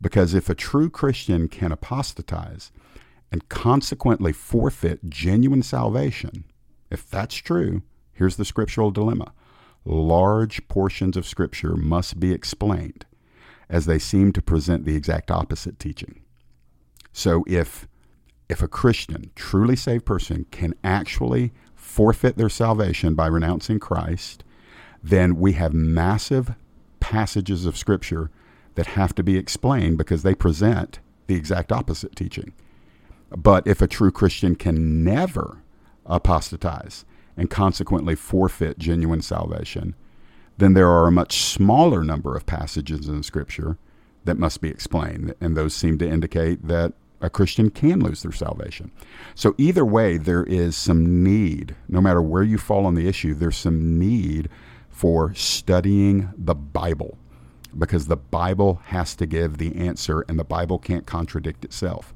Because 0.01 0.35
if 0.35 0.49
a 0.49 0.55
true 0.55 0.91
Christian 0.91 1.49
can 1.49 1.73
apostatize 1.73 2.71
and 3.33 3.49
consequently 3.49 4.33
forfeit 4.33 5.09
genuine 5.09 5.63
salvation, 5.63 6.45
if 6.91 7.09
that's 7.09 7.35
true, 7.35 7.83
here's 8.13 8.37
the 8.37 8.45
scriptural 8.45 8.91
dilemma 8.91 9.33
large 9.85 10.67
portions 10.69 11.17
of 11.17 11.27
Scripture 11.27 11.77
must 11.77 12.19
be 12.19 12.33
explained 12.33 13.05
as 13.69 13.87
they 13.87 13.99
seem 13.99 14.33
to 14.33 14.43
present 14.43 14.85
the 14.85 14.97
exact 14.97 15.31
opposite 15.31 15.79
teaching. 15.79 16.21
So 17.13 17.45
if 17.47 17.87
if 18.47 18.63
a 18.63 18.69
Christian, 18.69 19.31
truly 19.35 19.75
saved 19.75 20.05
person, 20.05 20.45
can 20.51 20.75
actually 20.85 21.53
forfeit 21.75 22.37
their 22.37 22.51
salvation 22.51 23.15
by 23.15 23.27
renouncing 23.27 23.79
Christ, 23.79 24.45
then 25.03 25.37
we 25.37 25.53
have 25.53 25.73
massive 25.73 26.55
passages 27.01 27.65
of 27.65 27.79
Scripture 27.79 28.31
that 28.75 28.89
have 28.89 29.15
to 29.15 29.23
be 29.23 29.39
explained 29.39 29.97
because 29.97 30.23
they 30.23 30.35
present 30.35 30.99
the 31.27 31.35
exact 31.35 31.73
opposite 31.73 32.15
teaching. 32.15 32.53
But 33.37 33.67
if 33.67 33.83
a 33.83 33.89
true 33.89 34.11
Christian 34.11 34.55
can 34.55 35.03
never 35.03 35.63
apostatize 36.07 37.05
and 37.37 37.51
consequently 37.51 38.15
forfeit 38.15 38.79
genuine 38.79 39.23
salvation, 39.23 39.95
then 40.57 40.75
there 40.75 40.89
are 40.89 41.09
a 41.09 41.13
much 41.13 41.43
smaller 41.43 42.05
number 42.05 42.37
of 42.37 42.47
passages 42.47 43.09
in 43.09 43.23
Scripture 43.23 43.77
that 44.25 44.39
must 44.39 44.61
be 44.61 44.69
explained. 44.69 45.35
And 45.41 45.57
those 45.57 45.75
seem 45.75 45.99
to 45.99 46.09
indicate 46.09 46.67
that 46.69 46.93
a 47.21 47.31
Christian 47.31 47.71
can 47.71 48.01
lose 48.01 48.23
their 48.23 48.33
salvation. 48.33 48.91
So, 49.35 49.55
either 49.57 49.85
way, 49.85 50.19
there 50.19 50.45
is 50.45 50.77
some 50.77 51.23
need, 51.23 51.75
no 51.89 52.01
matter 52.01 52.21
where 52.21 52.43
you 52.43 52.59
fall 52.59 52.87
on 52.87 52.95
the 52.95 53.09
issue, 53.09 53.35
there's 53.35 53.57
some 53.57 53.99
need 53.99 54.49
for 54.91 55.35
studying 55.35 56.31
the 56.37 56.55
Bible 56.55 57.19
because 57.77 58.07
the 58.07 58.17
Bible 58.17 58.81
has 58.87 59.17
to 59.17 59.27
give 59.27 59.59
the 59.59 59.75
answer 59.75 60.25
and 60.29 60.39
the 60.39 60.45
Bible 60.45 60.79
can't 60.79 61.07
contradict 61.07 61.65
itself. 61.65 62.15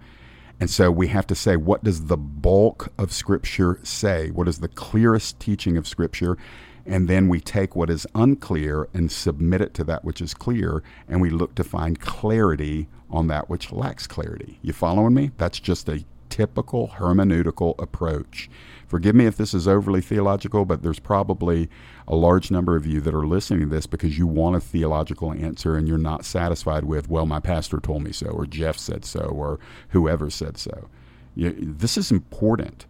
And 0.61 0.69
so 0.69 0.91
we 0.91 1.09
have 1.09 1.27
to 1.29 1.35
say, 1.35 1.57
what 1.57 1.85
does 1.85 2.07
the 2.07 2.17
bulk 2.17 2.93
of 2.99 3.13
Scripture 3.13 3.79
say? 3.83 4.31
What 4.31 4.49
is 4.49 4.59
the 4.59 4.69
clearest 4.69 5.39
teaching 5.39 5.77
of 5.77 5.87
Scripture? 5.87 6.37
And 6.85 7.07
then 7.07 7.29
we 7.29 7.41
take 7.41 7.77
what 7.77 7.91
is 7.91 8.07
unclear 8.15 8.89
and 8.95 9.13
submit 9.13 9.61
it 9.61 9.75
to 9.75 9.85
that 9.85 10.05
which 10.05 10.21
is 10.21 10.33
clear, 10.35 10.83
and 11.07 11.21
we 11.21 11.29
look 11.29 11.55
to 11.57 11.65
find 11.65 12.01
clarity 12.01 12.89
on 13.11 13.27
that 13.29 13.49
which 13.51 13.71
lacks 13.73 14.07
clarity. 14.07 14.59
You 14.63 14.73
following 14.73 15.15
me? 15.15 15.31
That's 15.37 15.61
just 15.61 15.89
a 15.89 16.03
typical 16.39 16.87
hermeneutical 16.99 17.77
approach. 17.83 18.49
Forgive 18.87 19.17
me 19.17 19.27
if 19.27 19.37
this 19.37 19.53
is 19.53 19.67
overly 19.67 20.01
theological, 20.01 20.65
but 20.65 20.85
there's 20.85 21.01
probably 21.01 21.69
a 22.07 22.15
large 22.15 22.49
number 22.49 22.77
of 22.77 22.87
you 22.87 23.01
that 23.01 23.13
are 23.13 23.27
listening 23.27 23.63
to 23.63 23.75
this 23.75 23.89
because 23.89 24.17
you 24.17 24.29
want 24.29 24.55
a 24.55 24.61
theological 24.61 25.33
answer 25.33 25.77
and 25.77 25.89
you're 25.89 25.99
not 25.99 26.25
satisfied 26.25 26.85
with, 26.85 27.09
well, 27.09 27.27
my 27.27 27.41
pastor 27.41 27.81
told 27.81 28.05
me 28.05 28.13
so, 28.13 28.29
or 28.29 28.47
Jeff 28.47 28.79
said 28.79 29.05
so, 29.05 29.23
or 29.23 29.59
whoever 29.89 30.31
said 30.31 30.57
so. 30.57 30.89
You, 31.35 31.57
this 31.59 31.99
is 31.99 32.13
important. 32.13 32.87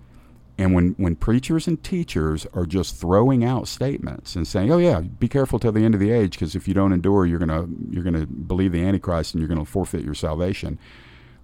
And 0.59 0.75
when, 0.75 0.91
when 0.99 1.17
preachers 1.17 1.67
and 1.67 1.83
teachers 1.83 2.47
are 2.53 2.67
just 2.67 2.97
throwing 2.97 3.45
out 3.45 3.67
statements 3.67 4.37
and 4.37 4.47
saying, 4.47 4.71
"Oh 4.71 4.79
yeah, 4.79 5.01
be 5.01 5.29
careful 5.29 5.59
till 5.59 5.73
the 5.73 5.85
end 5.85 5.95
of 5.95 6.01
the 6.01 6.11
age, 6.11 6.33
because 6.33 6.55
if 6.55 6.69
you 6.69 6.75
don't 6.75 6.93
endure, 6.93 7.25
you're 7.25 7.39
gonna 7.39 7.69
you're 7.91 8.03
gonna 8.03 8.27
believe 8.27 8.73
the 8.73 8.85
Antichrist 8.85 9.35
and 9.35 9.41
you're 9.41 9.49
gonna 9.49 9.65
forfeit 9.65 10.05
your 10.05 10.15
salvation," 10.15 10.77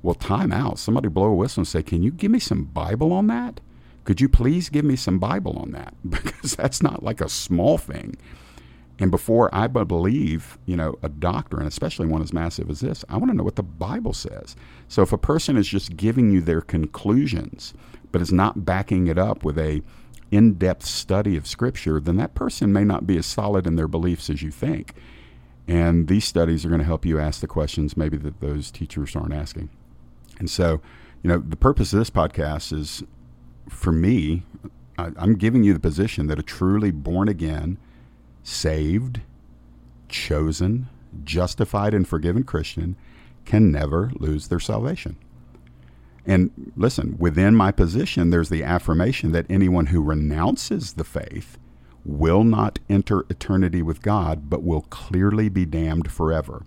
well, 0.05 0.15
time 0.15 0.53
out. 0.53 0.79
Somebody 0.79 1.09
blow 1.09 1.29
a 1.29 1.35
whistle 1.35 1.63
and 1.63 1.69
say, 1.69 1.83
"Can 1.83 2.03
you 2.03 2.11
give 2.13 2.31
me 2.31 2.39
some 2.39 2.65
Bible 2.65 3.13
on 3.13 3.27
that?" 3.29 3.61
Could 4.05 4.21
you 4.21 4.29
please 4.29 4.69
give 4.69 4.85
me 4.85 4.97
some 4.97 5.19
Bible 5.19 5.59
on 5.59 5.73
that? 5.73 5.95
Because 6.09 6.55
that's 6.55 6.83
not 6.83 7.03
like 7.03 7.23
a 7.23 7.29
small 7.29 7.79
thing. 7.79 8.17
And 8.99 9.11
before 9.11 9.53
I 9.53 9.67
believe, 9.67 10.59
you 10.67 10.77
know, 10.77 10.97
a 11.03 11.09
doctrine, 11.09 11.67
especially 11.67 12.07
one 12.07 12.23
as 12.23 12.33
massive 12.33 12.71
as 12.71 12.81
this, 12.81 13.05
I 13.09 13.17
want 13.17 13.31
to 13.31 13.37
know 13.37 13.43
what 13.43 13.57
the 13.57 13.63
Bible 13.63 14.13
says. 14.13 14.55
So 14.89 15.03
if 15.03 15.13
a 15.13 15.19
person 15.19 15.57
is 15.57 15.67
just 15.67 15.97
giving 15.97 16.31
you 16.31 16.41
their 16.41 16.61
conclusions, 16.61 17.75
but 18.13 18.21
is 18.21 18.31
not 18.31 18.65
backing 18.65 19.09
it 19.09 19.19
up 19.19 19.43
with 19.43 19.59
a 19.59 19.83
in-depth 20.31 20.85
study 20.85 21.37
of 21.37 21.47
Scripture, 21.47 21.99
then 21.99 22.17
that 22.19 22.35
person 22.35 22.73
may 22.73 22.85
not 22.85 23.07
be 23.07 23.17
as 23.17 23.27
solid 23.27 23.67
in 23.67 23.77
their 23.77 23.89
beliefs 23.89 24.31
as 24.31 24.43
you 24.43 24.51
think. 24.51 24.95
And 25.67 26.09
these 26.09 26.25
studies 26.25 26.65
are 26.65 26.69
going 26.69 26.81
to 26.81 26.87
help 26.87 27.07
you 27.07 27.19
ask 27.19 27.41
the 27.41 27.47
questions 27.47 27.97
maybe 27.97 28.19
that 28.19 28.41
those 28.41 28.71
teachers 28.71 29.17
aren't 29.17 29.33
asking. 29.33 29.71
And 30.39 30.51
so, 30.51 30.81
you 31.23 31.29
know, 31.29 31.39
the 31.39 31.57
purpose 31.57 31.93
of 31.93 31.99
this 31.99 32.11
podcast 32.11 32.73
is 32.73 33.03
for 33.69 33.93
me, 33.93 34.43
I, 34.99 35.11
I'm 35.17 35.37
giving 35.37 35.65
you 35.65 35.73
the 35.73 35.81
position 35.81 36.27
that 36.27 36.39
a 36.39 36.43
truly 36.43 36.91
born 36.91 37.29
again, 37.29 37.79
saved, 38.43 39.21
chosen, 40.09 40.89
justified, 41.25 41.95
and 41.95 42.07
forgiven 42.07 42.45
Christian 42.45 42.97
can 43.45 43.71
never 43.71 44.11
lose 44.17 44.49
their 44.49 44.61
salvation. 44.61 45.17
And 46.27 46.73
listen, 46.77 47.17
within 47.19 47.55
my 47.55 47.71
position, 47.71 48.31
there's 48.31 48.49
the 48.49 48.63
affirmation 48.63 49.33
that 49.33 49.47
anyone 49.51 49.87
who 49.87 50.03
renounces 50.03 50.95
the 50.95 51.05
faith 51.05 51.59
will 52.05 52.45
not 52.45 52.79
enter 52.89 53.25
eternity 53.29 53.83
with 53.83 54.03
God, 54.03 54.49
but 54.49 54.63
will 54.63 54.83
clearly 54.83 55.49
be 55.49 55.67
damned 55.67 56.11
forever. 56.11 56.65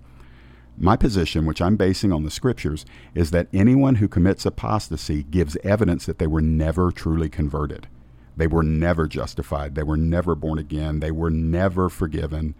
My 0.80 0.96
position, 0.96 1.46
which 1.48 1.62
I'm 1.62 1.76
basing 1.76 2.14
on 2.14 2.24
the 2.24 2.30
scriptures, 2.30 2.86
is 3.16 3.32
that 3.32 3.48
anyone 3.52 3.96
who 3.96 4.08
commits 4.08 4.46
apostasy 4.46 5.24
gives 5.24 5.58
evidence 5.64 6.06
that 6.06 6.20
they 6.20 6.28
were 6.28 6.42
never 6.42 6.92
truly 6.92 7.30
converted. 7.30 7.88
They 8.36 8.46
were 8.46 8.62
never 8.62 9.08
justified. 9.08 9.74
They 9.74 9.82
were 9.82 9.98
never 9.98 10.36
born 10.36 10.60
again. 10.60 11.00
They 11.00 11.10
were 11.10 11.32
never 11.32 11.90
forgiven. 11.90 12.54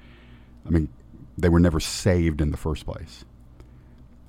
I 0.66 0.72
mean, 0.72 0.90
they 1.38 1.50
were 1.50 1.60
never 1.60 1.80
saved 1.80 2.42
in 2.42 2.50
the 2.50 2.58
first 2.58 2.88
place. 2.88 3.24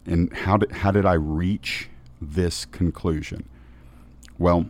And 0.05 0.31
how 0.37 0.59
did, 0.59 0.73
how 0.73 0.91
did 0.91 1.07
I 1.07 1.15
reach 1.15 1.89
this 2.21 2.67
conclusion? 2.67 3.49
Well, 4.39 4.69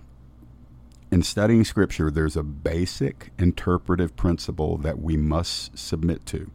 in 1.10 1.24
studying 1.24 1.64
Scripture, 1.64 2.10
there's 2.10 2.36
a 2.36 2.44
basic 2.44 3.32
interpretive 3.38 4.14
principle 4.14 4.76
that 4.78 5.00
we 5.00 5.16
must 5.16 5.76
submit 5.76 6.24
to. 6.26 6.52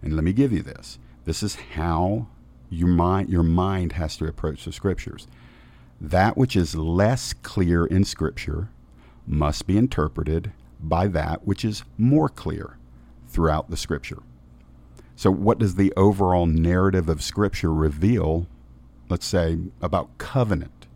And 0.00 0.14
let 0.14 0.24
me 0.24 0.32
give 0.32 0.52
you 0.52 0.62
this 0.62 0.98
this 1.24 1.42
is 1.42 1.56
how 1.74 2.28
your 2.70 2.88
mind, 2.88 3.30
your 3.30 3.42
mind 3.42 3.92
has 3.92 4.16
to 4.18 4.26
approach 4.26 4.64
the 4.64 4.72
scriptures. 4.72 5.26
That 6.00 6.36
which 6.36 6.56
is 6.56 6.74
less 6.74 7.32
clear 7.32 7.86
in 7.86 8.04
scripture 8.04 8.68
must 9.26 9.66
be 9.66 9.78
interpreted 9.78 10.52
by 10.80 11.06
that 11.08 11.46
which 11.46 11.64
is 11.64 11.84
more 11.96 12.28
clear 12.28 12.76
throughout 13.26 13.70
the 13.70 13.76
scripture. 13.76 14.22
So, 15.16 15.30
what 15.30 15.58
does 15.58 15.76
the 15.76 15.92
overall 15.96 16.46
narrative 16.46 17.08
of 17.08 17.22
scripture 17.22 17.72
reveal, 17.72 18.46
let's 19.08 19.26
say, 19.26 19.58
about 19.80 20.18
covenant? 20.18 20.86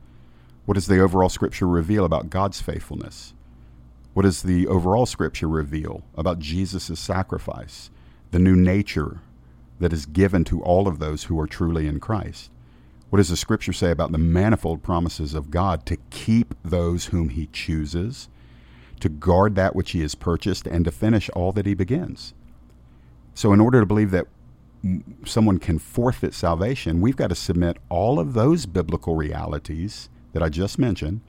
What 0.66 0.74
does 0.74 0.88
the 0.88 1.00
overall 1.00 1.28
scripture 1.28 1.66
reveal 1.66 2.04
about 2.04 2.28
God's 2.28 2.60
faithfulness? 2.60 3.32
What 4.12 4.24
does 4.24 4.42
the 4.42 4.66
overall 4.66 5.06
scripture 5.06 5.48
reveal 5.48 6.02
about 6.16 6.40
Jesus' 6.40 6.98
sacrifice, 6.98 7.90
the 8.32 8.38
new 8.38 8.56
nature 8.56 9.20
that 9.78 9.92
is 9.92 10.06
given 10.06 10.44
to 10.44 10.62
all 10.62 10.88
of 10.88 10.98
those 10.98 11.24
who 11.24 11.38
are 11.38 11.46
truly 11.46 11.86
in 11.86 12.00
Christ. 12.00 12.50
What 13.10 13.18
does 13.18 13.28
the 13.28 13.36
scripture 13.36 13.72
say 13.72 13.90
about 13.90 14.12
the 14.12 14.18
manifold 14.18 14.82
promises 14.82 15.34
of 15.34 15.50
God 15.50 15.86
to 15.86 15.96
keep 16.10 16.54
those 16.62 17.06
whom 17.06 17.30
he 17.30 17.48
chooses, 17.52 18.28
to 19.00 19.08
guard 19.08 19.54
that 19.54 19.74
which 19.74 19.92
he 19.92 20.02
has 20.02 20.14
purchased, 20.14 20.66
and 20.66 20.84
to 20.84 20.90
finish 20.90 21.30
all 21.30 21.52
that 21.52 21.66
he 21.66 21.74
begins? 21.74 22.34
So, 23.34 23.52
in 23.52 23.60
order 23.60 23.80
to 23.80 23.86
believe 23.86 24.10
that 24.10 24.26
someone 25.24 25.58
can 25.58 25.78
forfeit 25.78 26.34
salvation, 26.34 27.00
we've 27.00 27.16
got 27.16 27.28
to 27.28 27.34
submit 27.34 27.78
all 27.88 28.18
of 28.18 28.34
those 28.34 28.66
biblical 28.66 29.14
realities 29.14 30.08
that 30.32 30.42
I 30.42 30.48
just 30.48 30.78
mentioned 30.78 31.20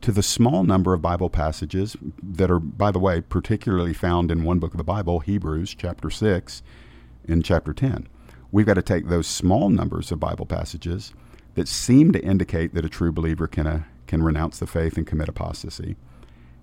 to 0.00 0.12
the 0.12 0.22
small 0.22 0.64
number 0.64 0.94
of 0.94 1.02
Bible 1.02 1.30
passages 1.30 1.96
that 2.22 2.50
are, 2.50 2.58
by 2.58 2.90
the 2.90 2.98
way, 2.98 3.20
particularly 3.20 3.92
found 3.92 4.30
in 4.30 4.44
one 4.44 4.58
book 4.58 4.72
of 4.72 4.78
the 4.78 4.84
Bible, 4.84 5.20
Hebrews 5.20 5.74
chapter 5.76 6.10
6 6.10 6.62
and 7.28 7.44
chapter 7.44 7.72
10. 7.72 8.08
We've 8.50 8.66
got 8.66 8.74
to 8.74 8.82
take 8.82 9.08
those 9.08 9.26
small 9.26 9.68
numbers 9.68 10.10
of 10.10 10.20
Bible 10.20 10.46
passages 10.46 11.12
that 11.54 11.68
seem 11.68 12.12
to 12.12 12.24
indicate 12.24 12.74
that 12.74 12.84
a 12.84 12.88
true 12.88 13.12
believer 13.12 13.46
can, 13.46 13.66
uh, 13.66 13.82
can 14.06 14.22
renounce 14.22 14.58
the 14.58 14.66
faith 14.66 14.96
and 14.96 15.06
commit 15.06 15.28
apostasy. 15.28 15.96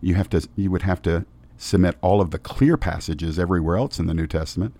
You, 0.01 0.15
have 0.15 0.29
to, 0.29 0.47
you 0.55 0.71
would 0.71 0.83
have 0.83 1.01
to 1.03 1.25
submit 1.57 1.95
all 2.01 2.21
of 2.21 2.31
the 2.31 2.39
clear 2.39 2.77
passages 2.77 3.37
everywhere 3.37 3.77
else 3.77 3.99
in 3.99 4.07
the 4.07 4.13
New 4.13 4.27
Testament. 4.27 4.75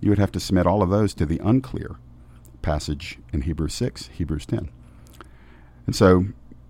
You 0.00 0.10
would 0.10 0.18
have 0.18 0.32
to 0.32 0.40
submit 0.40 0.66
all 0.66 0.82
of 0.82 0.90
those 0.90 1.14
to 1.14 1.26
the 1.26 1.40
unclear 1.42 1.96
passage 2.62 3.18
in 3.32 3.42
Hebrews 3.42 3.74
6, 3.74 4.08
Hebrews 4.08 4.46
10. 4.46 4.70
And 5.86 5.94
so 5.94 6.26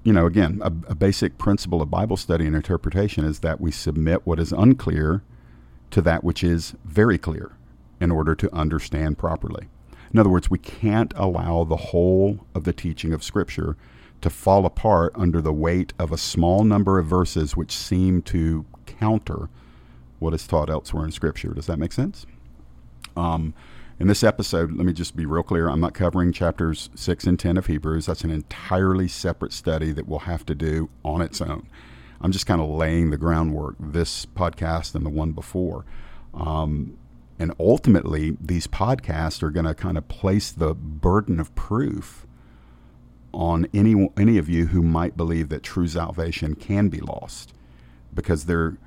you 0.07 0.13
know, 0.13 0.25
again, 0.25 0.61
a, 0.63 0.67
a, 0.67 0.95
basic 0.95 1.37
principle 1.37 1.83
of 1.83 1.91
Bible 1.91 2.17
study 2.17 2.47
and 2.47 2.55
interpretation 2.55 3.25
is 3.25 3.41
that 3.41 3.61
we 3.61 3.73
submit 3.73 4.25
what 4.25 4.39
is 4.39 4.53
unclear 4.53 5.25
to 5.91 6.01
that 6.01 6.23
which 6.23 6.45
is 6.45 6.77
very 6.85 7.19
clear 7.19 7.57
in 8.00 8.11
order 8.11 8.35
to 8.35 8.55
understand 8.55 9.19
properly. 9.19 9.69
In 10.12 10.19
other 10.19 10.31
words, 10.31 10.50
we 10.50 10.59
can't 10.59 11.12
allow 11.17 11.65
the 11.65 11.76
whole 11.76 12.47
of 12.55 12.65
the 12.65 12.73
teaching 12.73 13.12
of 13.12 13.25
Scripture 13.25 13.76
to 14.21 14.31
fall 14.31 14.65
apart 14.65 15.12
under 15.15 15.41
the 15.41 15.53
weight 15.53 15.93
of 15.99 16.12
a 16.12 16.19
small 16.19 16.65
number 16.65 16.99
of 16.99 17.07
verses 17.07 17.57
which 17.57 17.73
seem 17.73 18.23
to 18.23 18.65
counter 18.87 19.49
what 20.19 20.33
is 20.33 20.47
taught 20.47 20.71
elsewhere 20.71 21.05
in 21.05 21.12
Scripture. 21.12 21.53
Does 21.53 21.67
that 21.67 21.79
make 21.79 21.93
sense? 21.93 22.25
Um, 23.17 23.55
in 23.99 24.09
this 24.09 24.23
episode, 24.23 24.73
let 24.73 24.85
me 24.87 24.93
just 24.93 25.17
be 25.17 25.26
real 25.26 25.43
clear. 25.43 25.69
I'm 25.69 25.81
not 25.81 25.95
covering 25.95 26.33
chapters 26.33 26.91
6 26.95 27.25
and 27.25 27.38
10 27.38 27.57
of 27.57 27.67
Hebrews. 27.67 28.07
That's 28.07 28.25
an 28.25 28.31
entirely 28.31 29.09
separate 29.09 29.53
study 29.53 29.93
that 29.93 30.07
we'll 30.07 30.21
have 30.21 30.45
to 30.47 30.55
do 30.55 30.91
on 31.05 31.23
its 31.23 31.41
own. 31.41 31.67
I'm 32.21 32.33
just 32.33 32.47
kind 32.47 32.61
of 32.61 32.69
laying 32.69 33.11
the 33.11 33.17
groundwork, 33.17 33.76
this 33.79 34.26
podcast 34.26 34.95
and 34.95 35.05
the 35.05 35.11
one 35.11 35.33
before. 35.33 35.85
Um, 36.35 36.99
and 37.38 37.52
ultimately, 37.61 38.37
these 38.40 38.66
podcasts 38.66 39.43
are 39.43 39.50
going 39.50 39.66
to 39.66 39.75
kind 39.75 39.99
of 39.99 40.09
place 40.09 40.50
the 40.50 40.75
burden 40.75 41.38
of 41.38 41.55
proof 41.55 42.26
on 43.33 43.66
any 43.75 44.09
any 44.16 44.38
of 44.38 44.49
you 44.49 44.66
who 44.69 44.81
might 44.81 45.16
believe 45.16 45.50
that 45.50 45.62
true 45.62 45.87
salvation 45.87 46.55
can 46.55 46.88
be 46.88 47.00
lost, 47.00 47.52
because 48.14 48.47
there, 48.47 48.78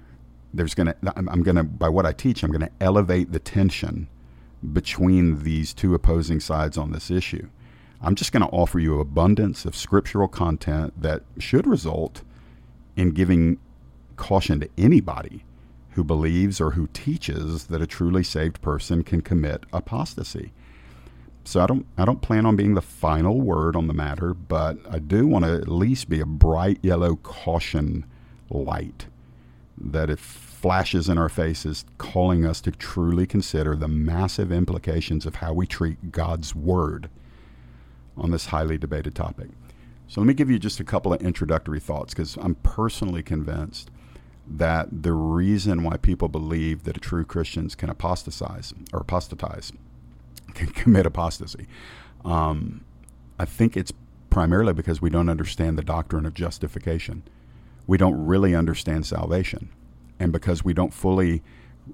there's 0.53 0.73
going 0.73 0.87
to 0.87 0.95
I'm 1.15 1.43
going 1.43 1.57
to 1.57 1.63
by 1.63 1.89
what 1.89 2.07
I 2.07 2.11
teach, 2.11 2.43
I'm 2.43 2.51
going 2.51 2.61
to 2.61 2.71
elevate 2.81 3.31
the 3.31 3.39
tension 3.39 4.07
between 4.73 5.43
these 5.43 5.73
two 5.73 5.93
opposing 5.93 6.39
sides 6.39 6.77
on 6.77 6.91
this 6.91 7.11
issue. 7.11 7.47
I'm 8.01 8.15
just 8.15 8.31
going 8.31 8.43
to 8.43 8.49
offer 8.49 8.79
you 8.79 8.99
abundance 8.99 9.65
of 9.65 9.75
scriptural 9.75 10.27
content 10.27 10.99
that 11.01 11.21
should 11.37 11.67
result 11.67 12.23
in 12.95 13.11
giving 13.11 13.59
caution 14.15 14.59
to 14.61 14.69
anybody 14.77 15.43
who 15.99 16.03
believes 16.05 16.61
or 16.61 16.71
who 16.71 16.87
teaches 16.93 17.65
that 17.65 17.81
a 17.81 17.85
truly 17.85 18.23
saved 18.23 18.61
person 18.61 19.03
can 19.03 19.19
commit 19.19 19.65
apostasy. 19.73 20.53
So 21.43 21.59
I 21.59 21.65
don't 21.65 21.85
I 21.97 22.05
don't 22.05 22.21
plan 22.21 22.45
on 22.45 22.55
being 22.55 22.75
the 22.75 22.81
final 22.81 23.41
word 23.41 23.75
on 23.75 23.87
the 23.87 23.93
matter, 23.93 24.33
but 24.33 24.77
I 24.89 24.99
do 24.99 25.27
want 25.27 25.43
to 25.43 25.55
at 25.55 25.67
least 25.67 26.07
be 26.07 26.21
a 26.21 26.25
bright 26.25 26.79
yellow 26.81 27.17
caution 27.17 28.05
light 28.49 29.07
that 29.77 30.09
if 30.09 30.21
flashes 30.21 31.09
in 31.09 31.17
our 31.17 31.27
faces, 31.27 31.83
calling 31.97 32.45
us 32.45 32.61
to 32.61 32.71
truly 32.71 33.27
consider 33.27 33.75
the 33.75 33.89
massive 33.89 34.53
implications 34.53 35.25
of 35.25 35.35
how 35.35 35.51
we 35.51 35.67
treat 35.67 36.13
God's 36.13 36.55
Word 36.55 37.09
on 38.15 38.31
this 38.31 38.45
highly 38.47 38.77
debated 38.77 39.15
topic. 39.15 39.49
So, 40.07 40.21
let 40.21 40.27
me 40.27 40.33
give 40.33 40.49
you 40.49 40.59
just 40.59 40.79
a 40.79 40.85
couple 40.85 41.11
of 41.11 41.21
introductory 41.21 41.81
thoughts 41.81 42.13
because 42.13 42.37
I'm 42.37 42.55
personally 42.55 43.21
convinced 43.21 43.91
that 44.49 45.03
the 45.03 45.13
reason 45.13 45.83
why 45.83 45.97
people 45.97 46.27
believe 46.27 46.83
that 46.83 47.01
true 47.01 47.25
Christians 47.25 47.75
can 47.75 47.89
apostatize 47.89 48.73
or 48.91 48.99
apostatize, 49.01 49.71
can 50.53 50.67
commit 50.67 51.05
apostasy, 51.05 51.67
um, 52.25 52.83
I 53.37 53.45
think 53.45 53.77
it's 53.77 53.93
primarily 54.29 54.73
because 54.73 55.01
we 55.01 55.09
don't 55.09 55.29
understand 55.29 55.77
the 55.77 55.83
doctrine 55.83 56.25
of 56.25 56.33
justification. 56.33 57.23
We 57.87 57.97
don't 57.97 58.25
really 58.25 58.53
understand 58.53 59.05
salvation 59.05 59.69
and 60.19 60.31
because 60.31 60.63
we 60.63 60.73
don't 60.73 60.93
fully 60.93 61.41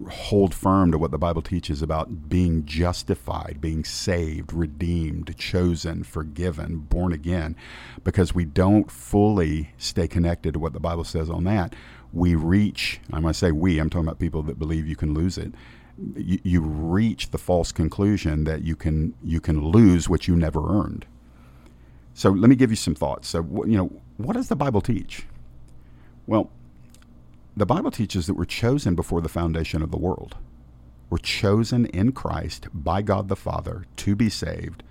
hold 0.10 0.54
firm 0.54 0.92
to 0.92 0.98
what 0.98 1.12
the 1.12 1.18
Bible 1.18 1.42
teaches 1.42 1.82
about 1.82 2.28
being 2.28 2.66
justified, 2.66 3.60
being 3.62 3.84
saved, 3.84 4.52
redeemed, 4.52 5.36
chosen, 5.38 6.04
forgiven, 6.04 6.78
born 6.78 7.14
again, 7.14 7.56
because 8.04 8.36
we 8.36 8.46
don't 8.46 8.92
fully 8.92 9.74
stay 9.78 10.08
connected 10.08 10.54
to 10.54 10.60
what 10.60 10.74
the 10.74 10.80
Bible 10.80 11.04
says 11.04 11.30
on 11.30 11.46
that, 11.46 11.74
we 12.14 12.36
reach, 12.36 13.00
I'm 13.12 13.22
going 13.22 13.34
to 13.34 13.38
say 13.38 13.52
we, 13.52 13.80
I'm 13.80 13.90
talking 13.90 14.08
about 14.08 14.20
people 14.20 14.44
that 14.44 14.60
believe 14.60 14.88
you 14.88 14.96
can 14.96 15.14
lose 15.14 15.38
it. 15.38 15.54
You, 16.16 16.40
you 16.44 16.62
reach 16.62 17.32
the 17.32 17.38
false 17.38 17.72
conclusion 17.72 18.44
that 18.44 18.64
you 18.64 18.76
can 18.76 19.14
you 19.24 19.40
can 19.40 19.66
lose 19.66 20.10
what 20.10 20.28
you 20.28 20.36
never 20.36 20.70
earned. 20.70 21.06
So 22.14 22.32
let 22.32 22.50
me 22.50 22.56
give 22.56 22.70
you 22.70 22.76
some 22.76 22.96
thoughts. 22.96 23.30
So 23.30 23.64
you 23.66 23.78
know, 23.78 23.92
what 24.18 24.34
does 24.34 24.50
the 24.50 24.56
Bible 24.56 24.82
teach? 24.82 25.26
Well, 26.28 26.50
the 27.56 27.66
Bible 27.66 27.92
teaches 27.92 28.28
that 28.28 28.34
we're 28.34 28.46
chosen 28.46 28.96
before 28.96 29.22
the 29.22 29.30
foundation 29.30 29.82
of 29.82 29.92
the 29.92 29.98
world. 29.98 30.36
We're 31.10 31.18
chosen 31.20 31.86
in 31.88 32.12
Christ 32.12 32.68
by 32.74 33.02
God 33.02 33.30
the 33.30 33.36
Father 33.36 33.86
to 33.98 34.16
be 34.16 34.30
saved 34.30 34.84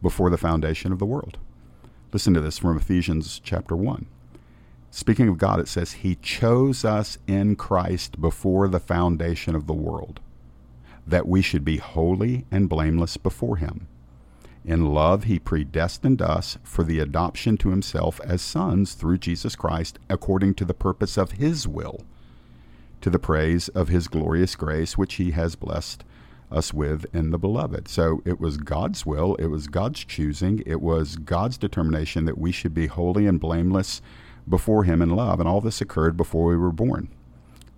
before 0.00 0.30
the 0.30 0.38
foundation 0.38 0.92
of 0.92 0.98
the 0.98 1.06
world. 1.06 1.38
Listen 2.12 2.32
to 2.34 2.40
this 2.40 2.58
from 2.58 2.78
Ephesians 2.78 3.40
chapter 3.42 3.76
1. 3.76 4.06
Speaking 4.90 5.28
of 5.28 5.38
God, 5.38 5.60
it 5.60 5.68
says, 5.68 5.92
He 5.92 6.16
chose 6.16 6.84
us 6.84 7.18
in 7.26 7.56
Christ 7.56 8.20
before 8.20 8.68
the 8.68 8.80
foundation 8.80 9.54
of 9.54 9.66
the 9.66 9.74
world, 9.74 10.20
that 11.06 11.28
we 11.28 11.42
should 11.42 11.64
be 11.64 11.76
holy 11.76 12.46
and 12.50 12.68
blameless 12.68 13.16
before 13.16 13.56
Him. 13.56 13.88
In 14.64 14.92
love, 14.92 15.24
He 15.24 15.38
predestined 15.38 16.20
us 16.20 16.58
for 16.64 16.82
the 16.82 16.98
adoption 16.98 17.56
to 17.58 17.70
Himself 17.70 18.20
as 18.24 18.42
sons 18.42 18.94
through 18.94 19.18
Jesus 19.18 19.54
Christ, 19.54 19.98
according 20.08 20.54
to 20.54 20.64
the 20.64 20.74
purpose 20.74 21.16
of 21.16 21.32
His 21.32 21.68
will, 21.68 22.00
to 23.00 23.10
the 23.10 23.18
praise 23.18 23.68
of 23.68 23.88
His 23.88 24.08
glorious 24.08 24.56
grace, 24.56 24.98
which 24.98 25.14
He 25.14 25.32
has 25.32 25.54
blessed 25.54 26.04
us 26.50 26.72
with 26.72 27.06
in 27.14 27.30
the 27.30 27.38
beloved. 27.38 27.88
So 27.88 28.22
it 28.24 28.40
was 28.40 28.56
God's 28.56 29.04
will, 29.04 29.34
it 29.36 29.46
was 29.46 29.66
God's 29.68 30.04
choosing, 30.04 30.62
it 30.66 30.80
was 30.80 31.16
God's 31.16 31.58
determination 31.58 32.24
that 32.24 32.38
we 32.38 32.52
should 32.52 32.74
be 32.74 32.86
holy 32.86 33.26
and 33.26 33.40
blameless 33.40 34.00
before 34.48 34.84
Him 34.84 35.02
in 35.02 35.10
love. 35.10 35.40
And 35.40 35.48
all 35.48 35.60
this 35.60 35.80
occurred 35.80 36.16
before 36.16 36.46
we 36.46 36.56
were 36.56 36.72
born. 36.72 37.08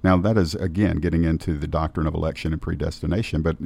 Now, 0.02 0.16
that 0.18 0.38
is, 0.38 0.54
again, 0.54 0.98
getting 0.98 1.24
into 1.24 1.58
the 1.58 1.66
doctrine 1.66 2.06
of 2.06 2.14
election 2.14 2.52
and 2.52 2.62
predestination, 2.62 3.42
but 3.42 3.56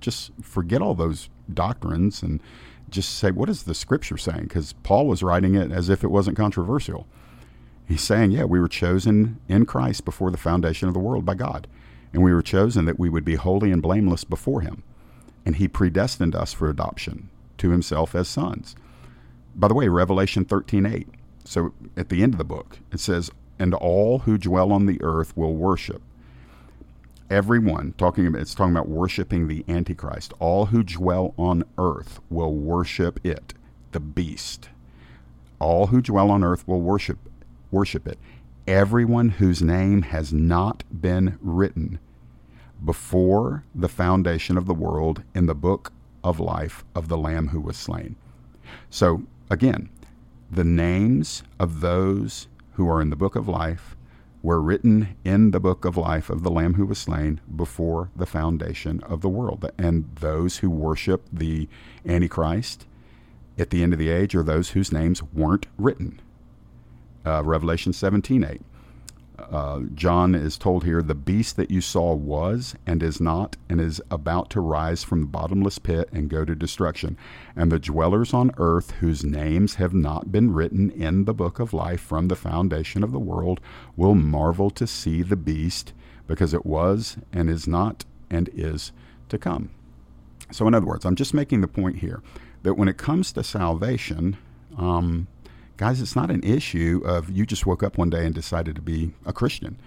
just 0.00 0.32
forget 0.42 0.82
all 0.82 0.94
those 0.94 1.30
doctrines 1.52 2.22
and 2.22 2.42
just 2.90 3.18
say, 3.18 3.30
what 3.30 3.48
is 3.48 3.62
the 3.62 3.74
scripture 3.74 4.18
saying? 4.18 4.44
Because 4.44 4.74
Paul 4.82 5.06
was 5.06 5.22
writing 5.22 5.54
it 5.54 5.72
as 5.72 5.88
if 5.88 6.04
it 6.04 6.10
wasn't 6.10 6.36
controversial. 6.36 7.06
He's 7.86 8.02
saying, 8.02 8.32
yeah, 8.32 8.44
we 8.44 8.60
were 8.60 8.68
chosen 8.68 9.40
in 9.48 9.64
Christ 9.64 10.04
before 10.04 10.30
the 10.30 10.36
foundation 10.36 10.88
of 10.88 10.94
the 10.94 11.00
world 11.00 11.24
by 11.24 11.34
God. 11.34 11.66
And 12.12 12.22
we 12.22 12.34
were 12.34 12.42
chosen 12.42 12.84
that 12.84 12.98
we 12.98 13.08
would 13.08 13.24
be 13.24 13.36
holy 13.36 13.72
and 13.72 13.82
blameless 13.82 14.24
before 14.24 14.60
Him. 14.60 14.82
And 15.46 15.56
He 15.56 15.68
predestined 15.68 16.34
us 16.34 16.52
for 16.52 16.68
adoption 16.68 17.30
to 17.58 17.70
Himself 17.70 18.14
as 18.14 18.28
sons. 18.28 18.76
By 19.54 19.68
the 19.68 19.74
way, 19.74 19.88
Revelation 19.88 20.44
13 20.44 20.86
8. 20.86 21.08
So 21.48 21.72
at 21.96 22.10
the 22.10 22.22
end 22.22 22.34
of 22.34 22.38
the 22.38 22.44
book, 22.44 22.80
it 22.92 23.00
says, 23.00 23.30
and 23.58 23.72
all 23.72 24.20
who 24.20 24.36
dwell 24.36 24.70
on 24.70 24.84
the 24.84 25.00
earth 25.02 25.34
will 25.34 25.54
worship. 25.54 26.02
Everyone 27.30 27.94
talking 27.96 28.26
about 28.26 28.42
it's 28.42 28.54
talking 28.54 28.74
about 28.74 28.90
worshiping 28.90 29.48
the 29.48 29.64
Antichrist. 29.66 30.34
All 30.40 30.66
who 30.66 30.82
dwell 30.82 31.32
on 31.38 31.64
earth 31.78 32.20
will 32.28 32.52
worship 32.52 33.24
it, 33.24 33.54
the 33.92 34.00
beast. 34.00 34.68
All 35.58 35.86
who 35.86 36.02
dwell 36.02 36.30
on 36.30 36.44
earth 36.44 36.68
will 36.68 36.82
worship 36.82 37.18
worship 37.70 38.06
it. 38.06 38.18
Everyone 38.66 39.30
whose 39.30 39.62
name 39.62 40.02
has 40.02 40.34
not 40.34 40.84
been 41.00 41.38
written 41.40 41.98
before 42.84 43.64
the 43.74 43.88
foundation 43.88 44.58
of 44.58 44.66
the 44.66 44.74
world 44.74 45.22
in 45.34 45.46
the 45.46 45.54
book 45.54 45.94
of 46.22 46.40
life 46.40 46.84
of 46.94 47.08
the 47.08 47.16
Lamb 47.16 47.48
who 47.48 47.60
was 47.60 47.78
slain. 47.78 48.16
So 48.90 49.22
again, 49.48 49.88
the 50.50 50.64
names 50.64 51.42
of 51.58 51.80
those 51.80 52.48
who 52.72 52.88
are 52.88 53.00
in 53.00 53.10
the 53.10 53.16
book 53.16 53.36
of 53.36 53.48
life 53.48 53.96
were 54.42 54.60
written 54.60 55.16
in 55.24 55.50
the 55.50 55.60
book 55.60 55.84
of 55.84 55.96
life 55.96 56.30
of 56.30 56.42
the 56.42 56.50
Lamb 56.50 56.74
who 56.74 56.86
was 56.86 56.98
slain 56.98 57.40
before 57.54 58.10
the 58.14 58.26
foundation 58.26 59.00
of 59.02 59.20
the 59.20 59.28
world. 59.28 59.68
And 59.76 60.08
those 60.20 60.58
who 60.58 60.70
worship 60.70 61.26
the 61.32 61.68
Antichrist 62.06 62.86
at 63.58 63.70
the 63.70 63.82
end 63.82 63.92
of 63.92 63.98
the 63.98 64.08
age 64.08 64.34
are 64.34 64.42
those 64.42 64.70
whose 64.70 64.92
names 64.92 65.22
weren't 65.22 65.66
written. 65.76 66.20
Uh, 67.26 67.42
Revelation 67.44 67.92
17 67.92 68.44
8. 68.44 68.60
Uh, 69.38 69.82
John 69.94 70.34
is 70.34 70.58
told 70.58 70.84
here, 70.84 71.00
the 71.00 71.14
beast 71.14 71.56
that 71.56 71.70
you 71.70 71.80
saw 71.80 72.12
was 72.14 72.74
and 72.86 73.02
is 73.02 73.20
not 73.20 73.56
and 73.68 73.80
is 73.80 74.00
about 74.10 74.50
to 74.50 74.60
rise 74.60 75.04
from 75.04 75.20
the 75.20 75.26
bottomless 75.26 75.78
pit 75.78 76.08
and 76.12 76.28
go 76.28 76.44
to 76.44 76.54
destruction. 76.54 77.16
And 77.54 77.70
the 77.70 77.78
dwellers 77.78 78.34
on 78.34 78.50
earth 78.58 78.92
whose 78.92 79.24
names 79.24 79.76
have 79.76 79.94
not 79.94 80.32
been 80.32 80.52
written 80.52 80.90
in 80.90 81.24
the 81.24 81.34
book 81.34 81.60
of 81.60 81.72
life 81.72 82.00
from 82.00 82.28
the 82.28 82.36
foundation 82.36 83.04
of 83.04 83.12
the 83.12 83.18
world 83.18 83.60
will 83.96 84.14
marvel 84.14 84.70
to 84.70 84.86
see 84.86 85.22
the 85.22 85.36
beast 85.36 85.92
because 86.26 86.52
it 86.52 86.66
was 86.66 87.16
and 87.32 87.48
is 87.48 87.68
not 87.68 88.04
and 88.28 88.50
is 88.52 88.92
to 89.28 89.38
come. 89.38 89.70
So, 90.50 90.66
in 90.66 90.74
other 90.74 90.86
words, 90.86 91.04
I'm 91.04 91.16
just 91.16 91.34
making 91.34 91.60
the 91.60 91.68
point 91.68 91.98
here 91.98 92.22
that 92.62 92.74
when 92.74 92.88
it 92.88 92.96
comes 92.96 93.32
to 93.32 93.44
salvation, 93.44 94.36
um, 94.76 95.28
Guys, 95.78 96.00
it's 96.00 96.16
not 96.16 96.28
an 96.28 96.42
issue 96.42 97.00
of 97.04 97.30
you 97.30 97.46
just 97.46 97.64
woke 97.64 97.84
up 97.84 97.96
one 97.96 98.10
day 98.10 98.26
and 98.26 98.34
decided 98.34 98.74
to 98.74 98.82
be 98.82 99.12
a 99.24 99.32
Christian, 99.32 99.78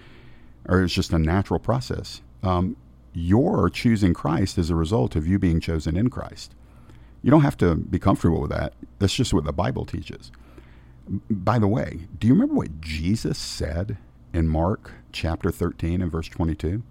or 0.68 0.82
it's 0.82 0.94
just 0.94 1.12
a 1.12 1.20
natural 1.20 1.60
process. 1.60 2.22
Um, 2.42 2.78
you're 3.14 3.70
choosing 3.70 4.14
Christ 4.14 4.58
as 4.58 4.70
a 4.70 4.76
result 4.76 5.18
of 5.18 5.28
you 5.28 5.38
being 5.38 5.60
chosen 5.60 5.98
in 5.98 6.10
Christ. 6.10 6.56
You 7.22 7.30
don't 7.30 7.42
have 7.42 7.58
to 7.58 7.76
be 7.76 8.00
comfortable 8.00 8.40
with 8.40 8.52
that. 8.52 8.74
That's 9.00 9.14
just 9.14 9.34
what 9.34 9.44
the 9.44 9.52
Bible 9.52 9.86
teaches. 9.86 10.32
By 11.30 11.60
the 11.60 11.68
way, 11.68 12.08
do 12.18 12.26
you 12.26 12.34
remember 12.34 12.56
what 12.56 12.80
Jesus 12.80 13.38
said 13.38 13.98
in 14.34 14.48
Mark 14.48 14.94
chapter 15.12 15.52
13 15.52 16.02
and 16.02 16.10
verse 16.10 16.30
22? 16.30 16.84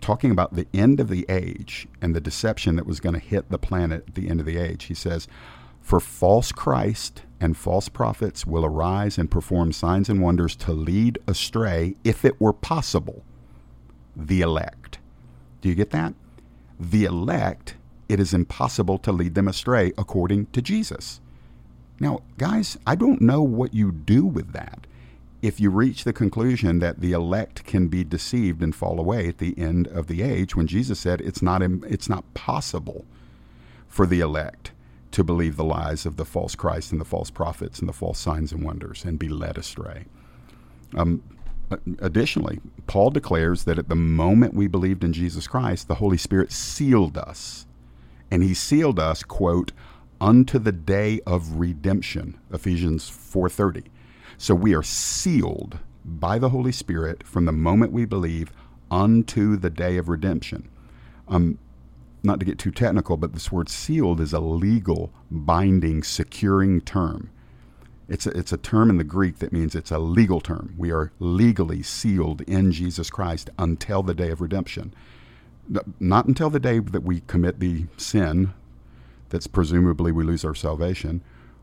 Talking 0.00 0.30
about 0.30 0.54
the 0.54 0.66
end 0.72 1.00
of 1.00 1.08
the 1.08 1.26
age 1.28 1.86
and 2.00 2.16
the 2.16 2.20
deception 2.20 2.76
that 2.76 2.86
was 2.86 2.98
going 2.98 3.14
to 3.14 3.20
hit 3.20 3.50
the 3.50 3.58
planet 3.58 4.04
at 4.08 4.14
the 4.14 4.30
end 4.30 4.40
of 4.40 4.46
the 4.46 4.56
age. 4.56 4.84
He 4.84 4.94
says, 4.94 5.28
For 5.82 6.00
false 6.00 6.52
Christ 6.52 7.22
and 7.40 7.56
false 7.56 7.88
prophets 7.88 8.46
will 8.46 8.64
arise 8.64 9.18
and 9.18 9.30
perform 9.30 9.72
signs 9.72 10.08
and 10.08 10.22
wonders 10.22 10.54
to 10.56 10.72
lead 10.72 11.18
astray, 11.26 11.96
if 12.04 12.24
it 12.24 12.40
were 12.40 12.52
possible, 12.52 13.24
the 14.16 14.40
elect. 14.40 15.00
Do 15.60 15.68
you 15.68 15.74
get 15.74 15.90
that? 15.90 16.14
The 16.78 17.04
elect, 17.04 17.76
it 18.08 18.20
is 18.20 18.32
impossible 18.32 18.98
to 18.98 19.12
lead 19.12 19.34
them 19.34 19.48
astray 19.48 19.92
according 19.98 20.46
to 20.46 20.62
Jesus. 20.62 21.20
Now, 21.98 22.20
guys, 22.38 22.78
I 22.86 22.94
don't 22.94 23.20
know 23.20 23.42
what 23.42 23.74
you 23.74 23.92
do 23.92 24.24
with 24.24 24.52
that. 24.52 24.86
If 25.42 25.60
you 25.60 25.70
reach 25.70 26.04
the 26.04 26.12
conclusion 26.12 26.78
that 26.78 27.00
the 27.00 27.12
elect 27.12 27.64
can 27.64 27.88
be 27.88 28.04
deceived 28.04 28.62
and 28.62 28.74
fall 28.74 29.00
away 29.00 29.26
at 29.26 29.38
the 29.38 29.58
end 29.58 29.88
of 29.88 30.06
the 30.06 30.22
age, 30.22 30.54
when 30.54 30.68
Jesus 30.68 31.00
said 31.00 31.20
it's 31.20 31.42
not, 31.42 31.60
it's 31.62 32.08
not 32.08 32.32
possible 32.34 33.04
for 33.88 34.06
the 34.06 34.20
elect 34.20 34.70
to 35.12 35.24
believe 35.24 35.56
the 35.56 35.64
lies 35.64 36.06
of 36.06 36.16
the 36.16 36.24
false 36.24 36.54
Christ 36.54 36.92
and 36.92 37.00
the 37.00 37.04
false 37.04 37.30
prophets 37.30 37.78
and 37.78 37.88
the 37.88 37.92
false 37.92 38.18
signs 38.18 38.52
and 38.52 38.64
wonders 38.64 39.04
and 39.04 39.18
be 39.18 39.28
led 39.28 39.56
astray. 39.58 40.06
Um, 40.94 41.22
additionally, 42.00 42.60
Paul 42.86 43.10
declares 43.10 43.64
that 43.64 43.78
at 43.78 43.88
the 43.88 43.96
moment 43.96 44.54
we 44.54 44.66
believed 44.66 45.04
in 45.04 45.12
Jesus 45.12 45.46
Christ, 45.46 45.88
the 45.88 45.96
Holy 45.96 46.18
Spirit 46.18 46.52
sealed 46.52 47.16
us. 47.16 47.66
And 48.30 48.42
he 48.42 48.54
sealed 48.54 48.98
us, 48.98 49.22
quote, 49.22 49.72
unto 50.20 50.58
the 50.58 50.72
day 50.72 51.20
of 51.26 51.58
redemption, 51.58 52.38
Ephesians 52.52 53.10
4:30. 53.10 53.84
So 54.38 54.54
we 54.54 54.74
are 54.74 54.82
sealed 54.82 55.78
by 56.04 56.38
the 56.38 56.48
Holy 56.48 56.72
Spirit 56.72 57.26
from 57.26 57.44
the 57.44 57.52
moment 57.52 57.92
we 57.92 58.04
believe 58.04 58.52
unto 58.90 59.56
the 59.56 59.70
day 59.70 59.96
of 59.96 60.08
redemption. 60.08 60.68
Um, 61.28 61.58
not 62.22 62.38
to 62.40 62.46
get 62.46 62.58
too 62.58 62.70
technical, 62.70 63.16
but 63.16 63.32
this 63.32 63.50
word 63.50 63.68
sealed 63.68 64.20
is 64.20 64.32
a 64.32 64.40
legal, 64.40 65.12
binding, 65.30 66.02
securing 66.02 66.80
term. 66.80 67.30
It's 68.08 68.26
a, 68.26 68.30
it's 68.30 68.52
a 68.52 68.58
term 68.58 68.90
in 68.90 68.98
the 68.98 69.04
Greek 69.04 69.38
that 69.38 69.52
means 69.52 69.74
it's 69.74 69.90
a 69.90 69.98
legal 69.98 70.40
term. 70.40 70.74
We 70.76 70.92
are 70.92 71.12
legally 71.18 71.82
sealed 71.82 72.42
in 72.42 72.72
Jesus 72.72 73.10
Christ 73.10 73.50
until 73.58 74.02
the 74.02 74.14
day 74.14 74.30
of 74.30 74.40
redemption. 74.40 74.92
Not 75.98 76.26
until 76.26 76.50
the 76.50 76.60
day 76.60 76.78
that 76.80 77.04
we 77.04 77.22
commit 77.26 77.60
the 77.60 77.86
sin 77.96 78.52
that's 79.30 79.46
presumably 79.46 80.12
we 80.12 80.24
lose 80.24 80.44
our 80.44 80.54
salvation, 80.54 81.22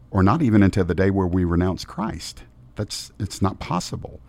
or 0.09 0.23
not 0.23 0.41
even 0.41 0.63
until 0.63 0.85
the 0.85 0.95
day 0.95 1.11
where 1.11 1.27
we 1.27 1.43
renounce 1.43 1.85
Christ. 1.85 2.43
That's 2.75 3.11
it's 3.19 3.41
not 3.41 3.59
possible 3.59 4.19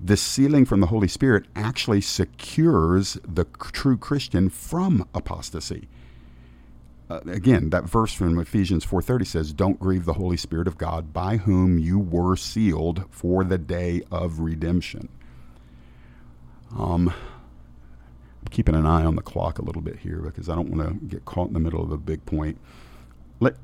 this 0.00 0.22
sealing 0.22 0.64
from 0.64 0.80
the 0.80 0.86
Holy 0.86 1.08
Spirit 1.08 1.46
actually 1.54 2.00
secures 2.00 3.18
the 3.26 3.44
true 3.72 3.98
Christian 3.98 4.48
from 4.48 5.06
apostasy. 5.14 5.88
Uh, 7.10 7.20
again, 7.26 7.70
that 7.70 7.84
verse 7.84 8.12
from 8.14 8.38
Ephesians 8.38 8.84
4:30 8.84 9.24
says, 9.24 9.52
"Don't 9.52 9.78
grieve 9.78 10.04
the 10.06 10.14
Holy 10.14 10.36
Spirit 10.36 10.66
of 10.66 10.78
God, 10.78 11.12
by 11.12 11.38
whom 11.38 11.78
you 11.78 11.98
were 11.98 12.36
sealed 12.36 13.04
for 13.10 13.44
the 13.44 13.58
day 13.58 14.02
of 14.10 14.40
redemption." 14.40 15.08
Um, 16.70 17.08
I'm 17.08 18.48
keeping 18.50 18.76
an 18.76 18.86
eye 18.86 19.04
on 19.04 19.16
the 19.16 19.22
clock 19.22 19.58
a 19.58 19.64
little 19.64 19.82
bit 19.82 19.98
here 19.98 20.20
because 20.20 20.48
I 20.48 20.54
don't 20.54 20.70
want 20.70 20.88
to 20.88 21.06
get 21.06 21.24
caught 21.24 21.48
in 21.48 21.54
the 21.54 21.60
middle 21.60 21.82
of 21.82 21.90
a 21.90 21.98
big 21.98 22.24
point. 22.24 22.58
Let 23.40 23.56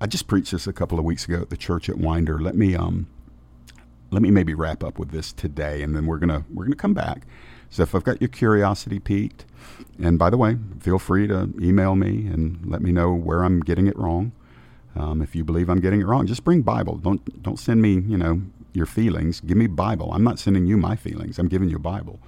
I 0.00 0.06
just 0.06 0.26
preached 0.26 0.52
this 0.52 0.66
a 0.66 0.72
couple 0.72 0.98
of 0.98 1.04
weeks 1.04 1.24
ago 1.24 1.40
at 1.40 1.50
the 1.50 1.56
church 1.56 1.88
at 1.88 1.98
Winder. 1.98 2.38
Let 2.38 2.56
me 2.56 2.74
um, 2.74 3.06
let 4.10 4.22
me 4.22 4.30
maybe 4.30 4.54
wrap 4.54 4.82
up 4.82 4.98
with 4.98 5.10
this 5.10 5.32
today, 5.32 5.82
and 5.82 5.94
then 5.94 6.06
we're 6.06 6.18
gonna 6.18 6.44
we're 6.52 6.64
gonna 6.64 6.76
come 6.76 6.94
back. 6.94 7.26
So 7.70 7.82
if 7.82 7.94
I've 7.94 8.04
got 8.04 8.20
your 8.20 8.28
curiosity 8.28 8.98
piqued, 8.98 9.44
and 10.02 10.18
by 10.18 10.30
the 10.30 10.38
way, 10.38 10.56
feel 10.80 10.98
free 10.98 11.26
to 11.26 11.52
email 11.60 11.94
me 11.94 12.26
and 12.26 12.64
let 12.64 12.80
me 12.80 12.92
know 12.92 13.12
where 13.12 13.44
I'm 13.44 13.60
getting 13.60 13.86
it 13.86 13.98
wrong. 13.98 14.32
Um, 14.96 15.20
if 15.20 15.36
you 15.36 15.44
believe 15.44 15.68
I'm 15.68 15.80
getting 15.80 16.00
it 16.00 16.06
wrong, 16.06 16.26
just 16.26 16.44
bring 16.44 16.62
Bible. 16.62 16.96
Don't 16.96 17.42
don't 17.42 17.58
send 17.58 17.82
me 17.82 17.94
you 17.94 18.16
know 18.16 18.42
your 18.72 18.86
feelings. 18.86 19.40
Give 19.40 19.56
me 19.56 19.66
Bible. 19.66 20.12
I'm 20.12 20.24
not 20.24 20.38
sending 20.38 20.66
you 20.66 20.76
my 20.76 20.96
feelings. 20.96 21.38
I'm 21.38 21.48
giving 21.48 21.68
you 21.68 21.78
Bible. 21.78 22.18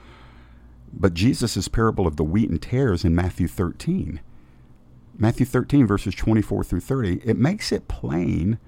But 0.92 1.14
Jesus' 1.14 1.68
parable 1.68 2.06
of 2.06 2.16
the 2.16 2.24
wheat 2.24 2.50
and 2.50 2.60
tares 2.60 3.04
in 3.04 3.14
Matthew 3.14 3.46
13. 3.46 4.20
Matthew 5.16 5.46
13, 5.46 5.86
verses 5.86 6.14
24 6.14 6.64
through 6.64 6.80
30, 6.80 7.20
it 7.24 7.36
makes 7.36 7.72
it 7.72 7.88
plain 7.88 8.58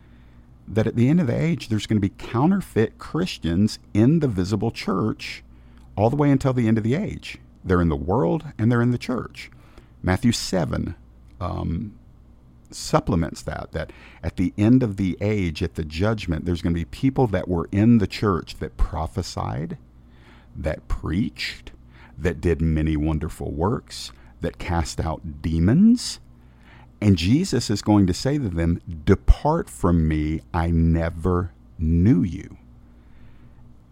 that 0.66 0.86
at 0.86 0.96
the 0.96 1.08
end 1.08 1.20
of 1.20 1.26
the 1.26 1.40
age, 1.40 1.68
there's 1.68 1.86
going 1.86 2.00
to 2.00 2.08
be 2.08 2.14
counterfeit 2.16 2.98
Christians 2.98 3.78
in 3.92 4.20
the 4.20 4.28
visible 4.28 4.70
church 4.70 5.42
all 5.96 6.10
the 6.10 6.16
way 6.16 6.30
until 6.30 6.52
the 6.52 6.68
end 6.68 6.78
of 6.78 6.84
the 6.84 6.94
age. 6.94 7.38
They're 7.64 7.82
in 7.82 7.88
the 7.88 7.96
world 7.96 8.44
and 8.58 8.70
they're 8.70 8.82
in 8.82 8.90
the 8.90 8.98
church. 8.98 9.50
Matthew 10.02 10.32
7 10.32 10.94
um, 11.40 11.94
supplements 12.70 13.42
that, 13.42 13.72
that 13.72 13.92
at 14.22 14.36
the 14.36 14.52
end 14.56 14.82
of 14.82 14.96
the 14.96 15.16
age, 15.20 15.62
at 15.62 15.74
the 15.74 15.84
judgment, 15.84 16.44
there's 16.44 16.62
going 16.62 16.74
to 16.74 16.80
be 16.80 16.84
people 16.84 17.26
that 17.28 17.48
were 17.48 17.68
in 17.70 17.98
the 17.98 18.06
church 18.06 18.56
that 18.56 18.76
prophesied, 18.76 19.78
that 20.56 20.88
preached, 20.88 21.72
that 22.16 22.40
did 22.40 22.60
many 22.60 22.96
wonderful 22.96 23.50
works, 23.50 24.12
that 24.40 24.58
cast 24.58 25.00
out 25.00 25.42
demons, 25.42 26.20
and 27.02 27.18
Jesus 27.18 27.68
is 27.68 27.82
going 27.82 28.06
to 28.06 28.14
say 28.14 28.38
to 28.38 28.48
them, 28.48 28.80
Depart 29.04 29.68
from 29.68 30.06
me, 30.06 30.40
I 30.54 30.68
never 30.68 31.50
knew 31.76 32.22
you. 32.22 32.58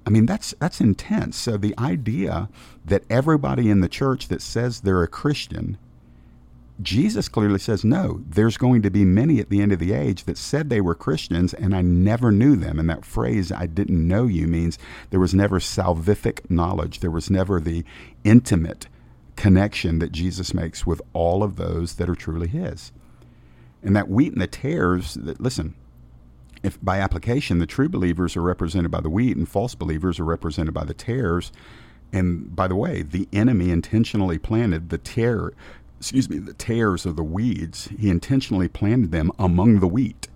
I 0.06 0.10
mean, 0.10 0.26
that's, 0.26 0.54
that's 0.60 0.80
intense. 0.80 1.36
So 1.36 1.56
the 1.56 1.76
idea 1.76 2.48
that 2.84 3.02
everybody 3.10 3.68
in 3.68 3.80
the 3.80 3.88
church 3.88 4.28
that 4.28 4.40
says 4.40 4.82
they're 4.82 5.02
a 5.02 5.08
Christian, 5.08 5.76
Jesus 6.80 7.28
clearly 7.28 7.58
says, 7.58 7.84
no, 7.84 8.22
there's 8.28 8.56
going 8.56 8.80
to 8.82 8.92
be 8.92 9.04
many 9.04 9.40
at 9.40 9.50
the 9.50 9.60
end 9.60 9.72
of 9.72 9.80
the 9.80 9.92
age 9.92 10.22
that 10.24 10.38
said 10.38 10.70
they 10.70 10.80
were 10.80 10.94
Christians 10.94 11.52
and 11.52 11.74
I 11.74 11.82
never 11.82 12.30
knew 12.30 12.54
them. 12.54 12.78
And 12.78 12.88
that 12.90 13.04
phrase, 13.04 13.50
I 13.50 13.66
didn't 13.66 14.06
know 14.06 14.26
you, 14.26 14.46
means 14.46 14.78
there 15.10 15.18
was 15.18 15.34
never 15.34 15.58
salvific 15.58 16.48
knowledge. 16.48 17.00
There 17.00 17.10
was 17.10 17.28
never 17.28 17.60
the 17.60 17.84
intimate 18.22 18.86
connection 19.34 19.98
that 19.98 20.12
Jesus 20.12 20.54
makes 20.54 20.86
with 20.86 21.02
all 21.12 21.42
of 21.42 21.56
those 21.56 21.96
that 21.96 22.08
are 22.08 22.14
truly 22.14 22.46
His. 22.46 22.92
And 23.82 23.96
that 23.96 24.08
wheat 24.08 24.32
and 24.32 24.42
the 24.42 24.46
tares, 24.46 25.14
that, 25.14 25.40
listen, 25.40 25.74
if 26.62 26.78
by 26.82 26.98
application 26.98 27.58
the 27.58 27.66
true 27.66 27.88
believers 27.88 28.36
are 28.36 28.42
represented 28.42 28.90
by 28.90 29.00
the 29.00 29.08
wheat 29.10 29.36
and 29.36 29.48
false 29.48 29.74
believers 29.74 30.20
are 30.20 30.24
represented 30.24 30.74
by 30.74 30.84
the 30.84 30.94
tares, 30.94 31.52
and 32.12 32.54
by 32.54 32.68
the 32.68 32.76
way, 32.76 33.02
the 33.02 33.28
enemy 33.32 33.70
intentionally 33.70 34.38
planted 34.38 34.90
the 34.90 34.98
tare, 34.98 35.52
excuse 35.98 36.28
me, 36.28 36.38
the 36.38 36.54
tares 36.54 37.06
of 37.06 37.16
the 37.16 37.22
weeds. 37.22 37.88
He 37.98 38.10
intentionally 38.10 38.68
planted 38.68 39.12
them 39.12 39.30
among 39.38 39.80
the 39.80 39.86
wheat. 39.86 40.28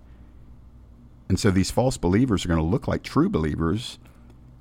And 1.27 1.39
so 1.39 1.51
these 1.51 1.71
false 1.71 1.97
believers 1.97 2.45
are 2.45 2.47
going 2.47 2.59
to 2.59 2.65
look 2.65 2.87
like 2.87 3.03
true 3.03 3.29
believers 3.29 3.99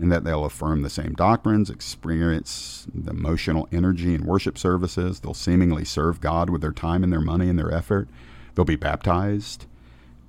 in 0.00 0.08
that 0.08 0.24
they'll 0.24 0.44
affirm 0.44 0.82
the 0.82 0.90
same 0.90 1.12
doctrines, 1.12 1.70
experience 1.70 2.86
the 2.92 3.12
emotional 3.12 3.68
energy 3.70 4.14
in 4.14 4.24
worship 4.24 4.58
services. 4.58 5.20
They'll 5.20 5.34
seemingly 5.34 5.84
serve 5.84 6.20
God 6.20 6.50
with 6.50 6.62
their 6.62 6.72
time 6.72 7.04
and 7.04 7.12
their 7.12 7.20
money 7.20 7.48
and 7.48 7.58
their 7.58 7.72
effort. 7.72 8.08
They'll 8.54 8.64
be 8.64 8.76
baptized. 8.76 9.66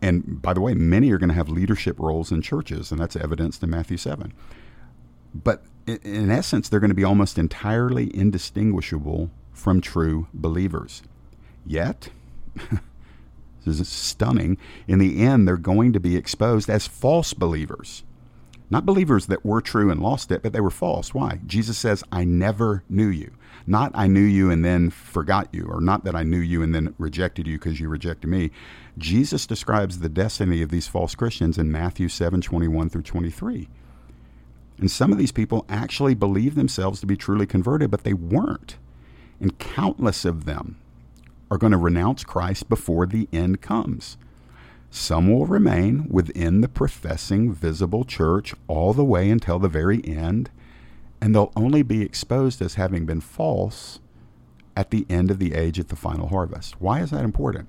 And 0.02 0.42
by 0.42 0.54
the 0.54 0.62
way, 0.62 0.74
many 0.74 1.12
are 1.12 1.18
going 1.18 1.30
to 1.30 1.36
have 1.36 1.50
leadership 1.50 2.00
roles 2.00 2.32
in 2.32 2.42
churches, 2.42 2.92
and 2.92 3.00
that's 3.00 3.16
evidenced 3.16 3.64
in 3.64 3.70
Matthew 3.70 3.98
7. 3.98 4.34
But 5.34 5.64
in 5.88 6.32
essence, 6.32 6.70
they're 6.70 6.80
going 6.80 6.90
to 6.90 6.96
be 6.96 7.04
almost 7.04 7.38
entirely 7.38 8.16
indistinguishable 8.16 9.32
from 9.54 9.82
true 9.82 10.28
believers. 10.34 11.02
Yet, 11.66 12.10
This 13.66 13.80
is 13.80 13.90
stunning. 13.90 14.58
In 14.88 15.00
the 15.00 15.24
end, 15.24 15.48
they're 15.48 15.58
going 15.58 15.92
to 15.94 16.00
be 16.00 16.16
exposed 16.16 16.70
as 16.70 16.88
false 16.88 17.34
believers. 17.34 18.04
Not 18.69 18.86
believers 18.86 19.28
that 19.28 19.45
were 19.45 19.62
true 19.62 19.91
and 19.91 20.01
lost 20.01 20.32
it, 20.32 20.41
but 20.41 20.54
they 20.54 20.60
were 20.60 20.71
false. 20.71 21.13
Why? 21.13 21.39
Jesus 21.45 21.78
says, 21.78 22.04
I 22.12 22.23
never 22.23 22.84
knew 22.89 23.08
you. 23.08 23.32
Not 23.67 23.91
I 23.95 24.08
knew 24.08 24.21
you 24.21 24.51
and 24.51 24.63
then 24.63 24.89
forgot 24.89 25.49
you, 25.51 25.65
or 25.69 25.82
not 25.82 26.04
that 26.04 26.15
I 26.15 26.23
knew 26.23 26.39
you 26.39 26.62
and 26.62 26.73
then 26.73 26.93
rejected 26.97 27.47
you 27.47 27.58
because 27.58 27.80
you 27.80 27.89
rejected 27.89 28.28
me. 28.28 28.51
Jesus 28.97 29.47
describes 29.47 29.99
the 29.99 30.10
destiny 30.10 30.62
of 30.62 30.69
these 30.69 30.88
false 30.88 31.15
Christians 31.15 31.58
in 31.58 31.71
Matthew 31.71 32.10
7 32.10 32.41
21 32.41 32.89
through 32.89 33.01
23. 33.04 33.67
And 34.78 34.91
some 34.91 35.12
of 35.12 35.17
these 35.17 35.32
people 35.32 35.65
actually 35.69 36.15
believe 36.15 36.56
themselves 36.56 36.99
to 36.99 37.06
be 37.06 37.15
truly 37.15 37.45
converted, 37.45 37.89
but 37.89 38.04
they 38.04 38.13
weren't. 38.13 38.78
And 39.39 39.58
countless 39.58 40.25
of 40.25 40.45
them 40.45 40.78
are 41.49 41.58
going 41.58 41.71
to 41.71 41.78
renounce 41.78 42.23
Christ 42.23 42.69
before 42.69 43.06
the 43.06 43.28
end 43.32 43.62
comes. 43.62 44.17
Some 44.96 45.30
will 45.30 45.46
remain 45.46 46.08
within 46.10 46.62
the 46.62 46.70
professing 46.70 47.52
visible 47.52 48.06
church 48.06 48.56
all 48.70 48.94
the 48.94 49.04
way 49.04 49.30
until 49.30 49.60
the 49.60 49.68
very 49.68 50.02
end, 50.06 50.50
and 51.20 51.36
they'll 51.36 51.52
only 51.58 51.84
be 51.84 52.02
exposed 52.02 52.62
as 52.62 52.76
having 52.76 53.06
been 53.06 53.20
false 53.20 54.00
at 54.74 54.92
the 54.92 55.06
end 55.10 55.32
of 55.32 55.38
the 55.38 55.54
age 55.54 55.82
at 55.82 55.90
the 55.90 55.98
final 55.98 56.30
harvest. 56.30 56.80
Why 56.80 57.02
is 57.02 57.12
that 57.12 57.26
important? 57.26 57.68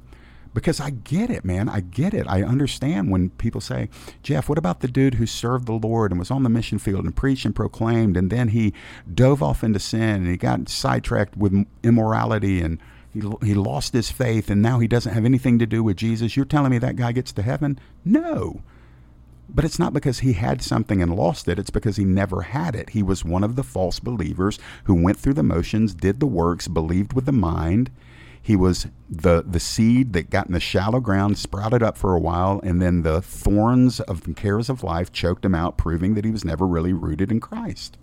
Because 0.55 0.81
I 0.81 0.91
get 0.91 1.29
it, 1.29 1.45
man. 1.45 1.69
I 1.69 1.81
get 1.81 2.15
it. 2.15 2.29
I 2.29 2.45
understand 2.45 3.11
when 3.11 3.31
people 3.31 3.61
say, 3.61 3.89
Jeff, 4.23 4.49
what 4.49 4.57
about 4.57 4.79
the 4.79 4.87
dude 4.87 5.15
who 5.15 5.27
served 5.27 5.67
the 5.67 5.73
Lord 5.73 6.13
and 6.13 6.21
was 6.21 6.31
on 6.31 6.45
the 6.45 6.49
mission 6.49 6.79
field 6.79 7.05
and 7.05 7.15
preached 7.15 7.45
and 7.45 7.57
proclaimed, 7.57 8.17
and 8.17 8.31
then 8.31 8.49
he 8.49 8.73
dove 9.13 9.43
off 9.43 9.65
into 9.65 9.81
sin 9.81 10.23
and 10.23 10.29
he 10.29 10.37
got 10.37 10.69
sidetracked 10.69 11.37
with 11.37 11.67
immorality 11.83 12.61
and 12.63 12.79
he, 13.23 13.47
he 13.47 13.55
lost 13.55 13.93
his 13.93 14.11
faith 14.11 14.51
and 14.51 14.61
now 14.61 14.79
he 14.79 14.89
doesn't 14.89 15.15
have 15.15 15.25
anything 15.25 15.59
to 15.59 15.67
do 15.67 15.83
with 15.83 15.97
Jesus. 15.97 16.37
You're 16.37 16.45
telling 16.45 16.71
me 16.71 16.79
that 16.79 16.97
guy 16.97 17.13
gets 17.13 17.33
to 17.33 17.43
heaven? 17.43 17.79
No. 18.05 18.63
But 19.49 19.65
it's 19.65 19.79
not 19.79 19.93
because 19.93 20.21
he 20.21 20.33
had 20.35 20.61
something 20.61 21.01
and 21.01 21.15
lost 21.15 21.49
it. 21.49 21.59
It's 21.59 21.71
because 21.71 21.97
he 21.97 22.05
never 22.05 22.43
had 22.43 22.75
it. 22.75 22.91
He 22.91 23.03
was 23.03 23.25
one 23.25 23.45
of 23.45 23.57
the 23.57 23.63
false 23.63 24.01
believers 24.01 24.59
who 24.85 25.03
went 25.03 25.19
through 25.19 25.35
the 25.35 25.43
motions, 25.43 25.95
did 25.95 26.21
the 26.21 26.27
works, 26.27 26.69
believed 26.69 27.13
with 27.13 27.27
the 27.27 27.33
mind. 27.33 27.91
He 28.43 28.55
was 28.55 28.87
the, 29.09 29.43
the 29.43 29.61
seed 29.61 30.13
that 30.13 30.31
got 30.31 30.47
in 30.47 30.53
the 30.53 30.61
shallow 30.61 31.01
ground, 31.01 31.39
sprouted 31.39 31.83
up 31.83 31.97
for 31.97 32.15
a 32.15 32.21
while, 32.21 32.61
and 32.63 32.81
then 32.81 33.03
the 33.03 33.21
thorns 33.21 33.99
of 34.01 34.23
the 34.23 34.35
cares 34.35 34.69
of 34.69 34.85
life 34.85 35.13
choked 35.13 35.45
him 35.45 35.55
out, 35.55 35.77
proving 35.77 36.15
that 36.15 36.25
he 36.25 36.31
was 36.31 36.45
never 36.45 36.67
really 36.67 36.93
rooted 36.93 37.33
in 37.33 37.41
Christ. 37.41 37.97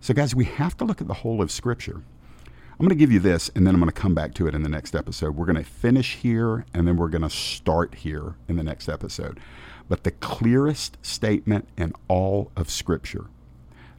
So, 0.00 0.14
guys, 0.14 0.34
we 0.34 0.44
have 0.44 0.76
to 0.78 0.84
look 0.84 1.00
at 1.00 1.08
the 1.08 1.14
whole 1.14 1.40
of 1.40 1.50
Scripture. 1.50 2.02
I'm 2.78 2.86
going 2.86 2.96
to 2.96 3.00
give 3.00 3.10
you 3.10 3.18
this, 3.18 3.50
and 3.56 3.66
then 3.66 3.74
I'm 3.74 3.80
going 3.80 3.90
to 3.90 4.00
come 4.00 4.14
back 4.14 4.34
to 4.34 4.46
it 4.46 4.54
in 4.54 4.62
the 4.62 4.68
next 4.68 4.94
episode. 4.94 5.34
We're 5.34 5.46
going 5.46 5.56
to 5.56 5.64
finish 5.64 6.14
here, 6.14 6.64
and 6.72 6.86
then 6.86 6.96
we're 6.96 7.08
going 7.08 7.22
to 7.22 7.30
start 7.30 7.96
here 7.96 8.36
in 8.46 8.54
the 8.54 8.62
next 8.62 8.88
episode. 8.88 9.40
But 9.88 10.04
the 10.04 10.12
clearest 10.12 10.96
statement 11.02 11.66
in 11.76 11.92
all 12.06 12.52
of 12.56 12.70
Scripture 12.70 13.26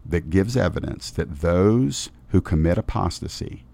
that 0.05 0.29
gives 0.29 0.55
evidence 0.55 1.11
that 1.11 1.41
those 1.41 2.09
who 2.29 2.39
commit 2.39 2.77
apostasy 2.77 3.65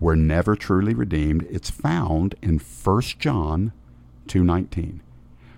were 0.00 0.16
never 0.16 0.56
truly 0.56 0.92
redeemed, 0.92 1.46
it's 1.48 1.70
found 1.70 2.34
in 2.42 2.58
1 2.58 3.20
John 3.20 3.70
2:19. 4.26 5.02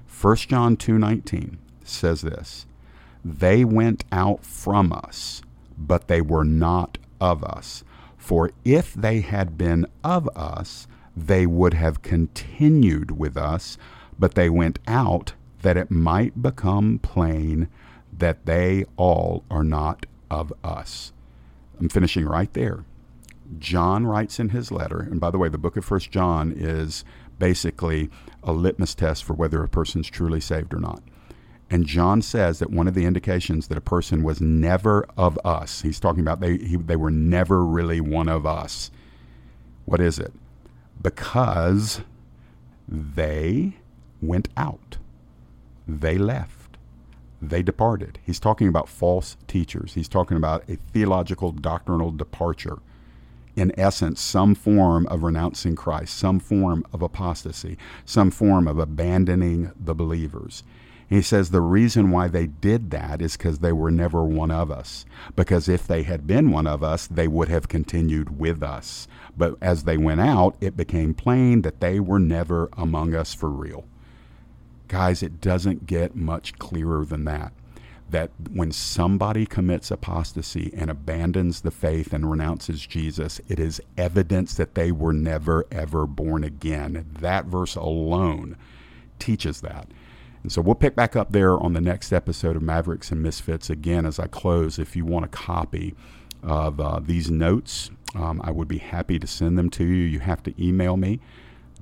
1 0.07 0.37
John 0.47 0.77
2:19 0.77 1.57
says 1.85 2.21
this: 2.21 2.67
"They 3.25 3.65
went 3.65 4.05
out 4.13 4.45
from 4.45 4.93
us, 4.93 5.41
but 5.79 6.09
they 6.09 6.21
were 6.21 6.45
not 6.45 6.99
of 7.19 7.43
us." 7.43 7.83
For 8.21 8.51
if 8.65 8.95
they 8.95 9.23
had 9.23 9.59
been 9.59 9.87
of 10.05 10.29
us, 10.37 10.87
they 11.17 11.47
would 11.47 11.75
have 11.75 12.03
continued 12.03 13.11
with 13.13 13.37
us, 13.37 13.77
but 14.19 14.35
they 14.35 14.49
went 14.49 14.79
out 14.87 15.33
that 15.63 15.77
it 15.77 15.91
might 15.91 16.41
become 16.41 16.99
plain 16.99 17.69
that 18.17 18.45
they 18.47 18.85
all 18.97 19.43
are 19.51 19.65
not 19.65 20.07
of 20.31 20.53
us. 20.63 21.13
I'm 21.81 21.89
finishing 21.89 22.27
right 22.27 22.53
there. 22.53 22.85
John 23.59 24.07
writes 24.07 24.39
in 24.39 24.51
his 24.51 24.71
letter, 24.71 25.01
and 25.01 25.19
by 25.19 25.31
the 25.31 25.39
way, 25.39 25.49
the 25.49 25.59
book 25.59 25.77
of 25.77 25.85
First 25.85 26.11
John 26.11 26.53
is 26.55 27.05
basically 27.39 28.11
a 28.43 28.53
litmus 28.53 28.95
test 28.95 29.25
for 29.25 29.33
whether 29.33 29.65
a 29.65 29.69
person's 29.69 30.09
truly 30.09 30.41
saved 30.41 30.73
or 30.75 30.79
not. 30.79 31.03
And 31.71 31.87
John 31.87 32.21
says 32.21 32.59
that 32.59 32.71
one 32.71 32.89
of 32.89 32.95
the 32.95 33.07
indications 33.07 33.69
that 33.69 33.79
a 33.79 33.83
person 33.83 34.25
was 34.25 34.41
never 34.41 35.07
of 35.17 35.39
us, 35.45 35.83
he's 35.83 36.01
talking 36.01 36.21
about 36.21 36.41
they, 36.41 36.57
he, 36.57 36.77
they 36.77 36.97
were 36.97 37.13
never 37.13 37.65
really 37.65 38.01
one 38.01 38.29
of 38.29 38.45
us. 38.45 38.91
What 39.85 40.01
is 40.01 40.19
it? 40.19 40.33
Because 41.01 42.01
they 42.89 43.77
went 44.21 44.49
out, 44.57 44.99
they 45.87 46.19
left, 46.19 46.77
they 47.41 47.63
departed. 47.63 48.19
He's 48.27 48.41
talking 48.41 48.67
about 48.67 48.89
false 48.89 49.37
teachers, 49.47 49.95
he's 49.95 50.09
talking 50.09 50.37
about 50.37 50.69
a 50.69 50.77
theological 50.93 51.53
doctrinal 51.53 52.11
departure. 52.11 52.79
In 53.57 53.73
essence, 53.79 54.21
some 54.21 54.55
form 54.55 55.07
of 55.09 55.23
renouncing 55.23 55.77
Christ, 55.77 56.17
some 56.17 56.41
form 56.41 56.85
of 56.93 57.03
apostasy, 57.03 57.77
some 58.05 58.31
form 58.31 58.67
of 58.67 58.79
abandoning 58.79 59.73
the 59.79 59.95
believers. 59.95 60.63
He 61.11 61.23
says 61.23 61.51
the 61.51 61.61
reason 61.61 62.13
why 62.13 62.29
they 62.29 62.47
did 62.47 62.93
that 62.93 63.21
is 63.21 63.37
because 63.37 63.59
they 63.59 63.73
were 63.73 63.91
never 63.91 64.23
one 64.23 64.53
of 64.53 64.71
us. 64.71 65.05
Because 65.35 65.69
if 65.69 65.85
they 65.85 66.05
had 66.05 66.25
been 66.25 66.53
one 66.53 66.69
of 66.69 66.85
us, 66.85 67.09
they 67.09 67.27
would 67.27 67.49
have 67.49 67.67
continued 67.67 68.39
with 68.39 68.63
us. 68.63 69.09
But 69.37 69.57
as 69.61 69.83
they 69.83 69.97
went 69.97 70.21
out, 70.21 70.55
it 70.61 70.77
became 70.77 71.13
plain 71.15 71.63
that 71.63 71.81
they 71.81 71.99
were 71.99 72.21
never 72.21 72.69
among 72.77 73.17
us 73.17 73.35
for 73.35 73.51
real. 73.51 73.87
Guys, 74.87 75.21
it 75.21 75.41
doesn't 75.41 75.87
get 75.87 76.15
much 76.15 76.57
clearer 76.61 77.05
than 77.05 77.25
that. 77.25 77.53
That 78.09 78.31
when 78.49 78.71
somebody 78.71 79.47
commits 79.47 79.91
apostasy 79.91 80.73
and 80.77 80.91
abandons 80.91 81.63
the 81.63 81.73
faith 81.73 82.13
and 82.13 82.31
renounces 82.31 82.87
Jesus, 82.87 83.41
it 83.49 83.59
is 83.59 83.81
evidence 83.99 84.55
that 84.55 84.77
they 84.77 84.93
were 84.93 85.13
never, 85.13 85.67
ever 85.73 86.07
born 86.07 86.45
again. 86.45 87.05
That 87.19 87.47
verse 87.47 87.75
alone 87.75 88.57
teaches 89.19 89.61
that. 89.63 89.89
And 90.43 90.51
so 90.51 90.63
we'll 90.63 90.75
pick 90.75 90.97
back 90.97 91.17
up 91.17 91.33
there 91.33 91.59
on 91.59 91.75
the 91.75 91.81
next 91.81 92.13
episode 92.13 92.57
of 92.57 92.63
Mavericks 92.63 93.11
and 93.11 93.23
Misfits. 93.23 93.69
Again, 93.69 94.07
as 94.07 94.19
I 94.19 94.27
close, 94.27 94.79
if 94.79 94.97
you 94.97 95.05
want 95.05 95.27
a 95.27 95.29
copy 95.29 95.95
of 96.43 96.81
uh, 96.81 97.01
these 97.03 97.31
notes, 97.31 97.91
um, 98.15 98.41
I 98.43 98.51
would 98.51 98.69
be 98.69 98.79
happy 98.79 99.19
to 99.19 99.27
send 99.27 99.59
them 99.59 99.69
to 99.71 99.85
you. 99.85 100.05
You 100.05 100.21
have 100.21 100.43
to 100.45 100.55
email 100.63 100.97
me, 100.97 101.21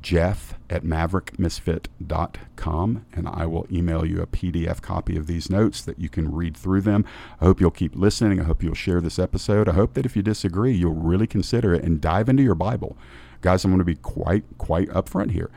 jeff 0.02 0.54
at 0.68 0.82
maverickmisfit.com, 0.82 3.06
and 3.12 3.28
I 3.28 3.46
will 3.46 3.68
email 3.70 4.04
you 4.04 4.20
a 4.20 4.26
PDF 4.26 4.82
copy 4.82 5.16
of 5.16 5.28
these 5.28 5.48
notes 5.48 5.80
that 5.82 6.00
you 6.00 6.08
can 6.08 6.34
read 6.34 6.56
through 6.56 6.80
them. 6.82 7.04
I 7.40 7.44
hope 7.44 7.60
you'll 7.60 7.70
keep 7.70 7.94
listening. 7.94 8.40
I 8.40 8.44
hope 8.44 8.60
you'll 8.62 8.74
share 8.74 9.00
this 9.00 9.20
episode. 9.20 9.68
I 9.68 9.72
hope 9.72 9.94
that 9.94 10.04
if 10.04 10.16
you 10.16 10.22
disagree, 10.22 10.74
you'll 10.74 10.94
really 10.94 11.28
consider 11.28 11.72
it 11.74 11.84
and 11.84 12.00
dive 12.00 12.28
into 12.28 12.42
your 12.42 12.56
Bible. 12.56 12.96
Guys, 13.40 13.64
I'm 13.64 13.70
going 13.70 13.78
to 13.78 13.84
be 13.84 13.94
quite, 13.94 14.42
quite 14.58 14.88
upfront 14.88 15.30
here. 15.30 15.48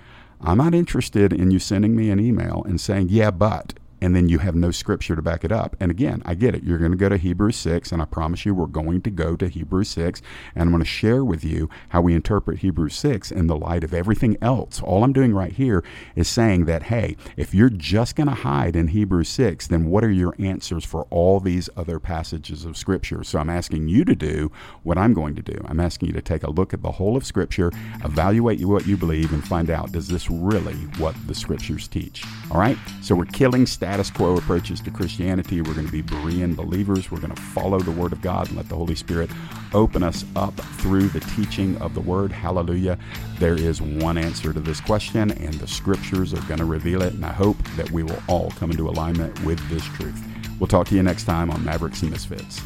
I'm 0.44 0.58
not 0.58 0.74
interested 0.74 1.32
in 1.34 1.52
you 1.52 1.60
sending 1.60 1.96
me 1.96 2.10
an 2.10 2.20
email 2.20 2.64
and 2.66 2.82
saying, 2.82 3.10
yeah, 3.10 3.32
but, 3.32 3.74
and 4.02 4.16
then 4.16 4.28
you 4.28 4.40
have 4.40 4.56
no 4.56 4.72
scripture 4.72 5.16
to 5.16 5.22
back 5.22 5.44
it 5.44 5.52
up. 5.52 5.76
And 5.80 5.92
again, 5.92 6.22
I 6.26 6.34
get 6.34 6.56
it. 6.56 6.64
You're 6.64 6.80
going 6.80 6.92
to 6.92 6.98
go 6.98 7.10
to 7.10 7.18
Hebrews 7.18 7.56
6, 7.58 7.92
and 7.92 8.02
I 8.02 8.06
promise 8.06 8.46
you 8.46 8.56
we're 8.56 8.66
going 8.66 9.02
to 9.04 9.12
go 9.12 9.36
to 9.36 9.48
Hebrews 9.48 9.90
6, 9.90 10.22
and 10.56 10.64
I'm 10.64 10.72
going 10.72 10.82
to 10.84 10.86
share 10.86 11.24
with 11.24 11.44
you 11.44 11.70
how 11.90 12.02
we 12.02 12.16
interpret 12.16 12.60
Hebrews 12.60 12.96
6 12.96 13.32
in 13.32 13.48
the 13.48 13.56
light 13.56 13.84
of 13.84 13.94
everything 13.94 14.38
else. 14.42 14.82
All 14.82 15.04
I'm 15.04 15.14
doing 15.14 15.34
right 15.34 15.54
here 15.54 15.84
is 16.16 16.28
saying 16.28 16.66
that, 16.66 16.84
hey, 16.84 17.16
if 17.38 17.54
you're 17.54 17.70
just 17.70 18.16
going 18.16 18.28
to 18.28 18.34
hide 18.34 18.76
in 18.76 18.88
Hebrews 18.88 19.30
6, 19.30 19.68
then 19.68 19.86
what 19.86 20.04
are 20.04 20.12
your 20.12 20.36
answers 20.40 20.84
for 20.84 21.04
all 21.10 21.40
these 21.40 21.70
other 21.78 22.00
passages 22.00 22.66
of 22.66 22.78
Scripture? 22.78 23.24
So 23.24 23.40
I'm 23.40 23.50
asking 23.50 23.88
you 23.88 24.04
to 24.06 24.16
do 24.16 24.52
what 24.84 24.98
I'm 24.98 25.14
going 25.14 25.36
to 25.36 25.42
do. 25.42 25.60
I'm 25.66 25.80
asking 25.80 26.08
you 26.08 26.14
to 26.14 26.22
take 26.22 26.44
a 26.44 26.50
look 26.50 26.74
at 26.74 26.82
the 26.82 26.92
whole 26.92 27.16
of 27.16 27.26
Scripture, 27.26 27.72
evaluate 28.04 28.64
what 28.66 28.88
you 28.88 28.98
believe, 28.98 29.34
and 29.34 29.48
find 29.48 29.70
out 29.70 29.92
does 29.92 30.08
this 30.08 30.30
really 30.30 30.76
what 30.98 31.16
the 31.28 31.36
Scriptures 31.36 31.88
teach? 31.88 32.24
All 32.50 32.60
right? 32.60 32.78
So 33.02 33.16
we're 33.16 33.26
killing 33.26 33.66
status 33.92 34.10
quo 34.10 34.38
approaches 34.38 34.80
to 34.80 34.90
Christianity. 34.90 35.62
We're 35.62 35.74
going 35.74 35.86
to 35.86 35.92
be 35.92 36.02
Berean 36.02 36.56
believers. 36.56 37.12
We're 37.12 37.20
going 37.20 37.36
to 37.36 37.42
follow 37.42 37.78
the 37.78 37.92
Word 37.92 38.14
of 38.14 38.22
God 38.22 38.48
and 38.48 38.56
let 38.56 38.70
the 38.70 38.76
Holy 38.78 38.96
Spirit 38.96 39.30
open 39.74 40.02
us 40.02 40.24
up 40.38 40.56
through 40.78 41.10
the 41.10 41.20
teaching 41.20 41.76
of 41.82 41.94
the 41.94 42.00
Word. 42.00 42.32
Hallelujah. 42.32 42.98
There 43.38 43.56
is 43.56 43.82
one 43.82 44.18
answer 44.18 44.54
to 44.54 44.62
this 44.62 44.80
question, 44.80 45.32
and 45.32 45.54
the 45.56 45.68
Scriptures 45.68 46.34
are 46.34 46.40
going 46.44 46.60
to 46.60 46.66
reveal 46.66 47.02
it. 47.02 47.12
And 47.16 47.26
I 47.26 47.34
hope 47.34 47.58
that 47.76 47.92
we 47.92 48.02
will 48.02 48.24
all 48.30 48.52
come 48.52 48.72
into 48.72 48.88
alignment 48.88 49.38
with 49.44 49.60
this 49.70 49.84
truth. 49.84 50.24
We'll 50.58 50.68
talk 50.68 50.88
to 50.88 50.96
you 50.96 51.04
next 51.04 51.26
time 51.26 51.52
on 51.52 51.62
Mavericks 51.66 52.02
and 52.02 52.12
Misfits. 52.12 52.62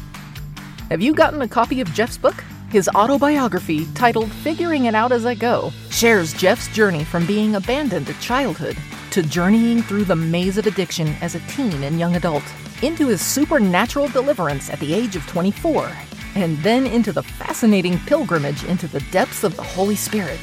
Have 0.90 1.02
you 1.02 1.12
gotten 1.12 1.42
a 1.42 1.48
copy 1.48 1.80
of 1.80 1.92
Jeff's 1.92 2.18
book? 2.18 2.36
His 2.70 2.88
autobiography, 2.94 3.84
titled 3.94 4.30
Figuring 4.30 4.84
It 4.84 4.94
Out 4.94 5.10
As 5.10 5.26
I 5.26 5.34
Go, 5.34 5.72
shares 5.90 6.32
Jeff's 6.34 6.68
journey 6.68 7.02
from 7.02 7.26
being 7.26 7.56
abandoned 7.56 8.08
at 8.08 8.20
childhood 8.20 8.76
to 9.16 9.22
journeying 9.22 9.80
through 9.80 10.04
the 10.04 10.14
maze 10.14 10.58
of 10.58 10.66
addiction 10.66 11.08
as 11.22 11.34
a 11.34 11.40
teen 11.48 11.84
and 11.84 11.98
young 11.98 12.16
adult, 12.16 12.42
into 12.82 13.08
his 13.08 13.24
supernatural 13.24 14.08
deliverance 14.08 14.68
at 14.68 14.78
the 14.78 14.92
age 14.92 15.16
of 15.16 15.26
24, 15.26 15.90
and 16.34 16.58
then 16.58 16.86
into 16.86 17.14
the 17.14 17.22
fascinating 17.22 17.98
pilgrimage 18.00 18.62
into 18.64 18.86
the 18.86 19.00
depths 19.10 19.42
of 19.42 19.56
the 19.56 19.62
Holy 19.62 19.96
Spirit. 19.96 20.38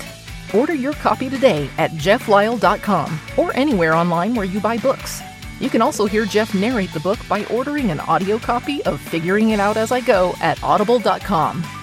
Order 0.56 0.74
your 0.74 0.94
copy 0.94 1.30
today 1.30 1.70
at 1.78 1.92
jefflyle.com 1.92 3.20
or 3.38 3.56
anywhere 3.56 3.94
online 3.94 4.34
where 4.34 4.44
you 4.44 4.60
buy 4.60 4.80
books. 4.80 5.22
You 5.60 5.70
can 5.70 5.84
also 5.84 6.08
hear 6.08 6.26
Jeff 6.26 6.56
narrate 6.56 6.94
the 6.94 7.00
book 7.00 7.20
by 7.30 7.46
ordering 7.46 7.92
an 7.92 8.00
audio 8.00 8.40
copy 8.40 8.84
of 8.86 9.00
Figuring 9.00 9.52
It 9.52 9.60
Out 9.60 9.78
As 9.78 9.92
I 9.92 10.02
Go 10.02 10.34
at 10.42 10.64
audible.com. 10.64 11.83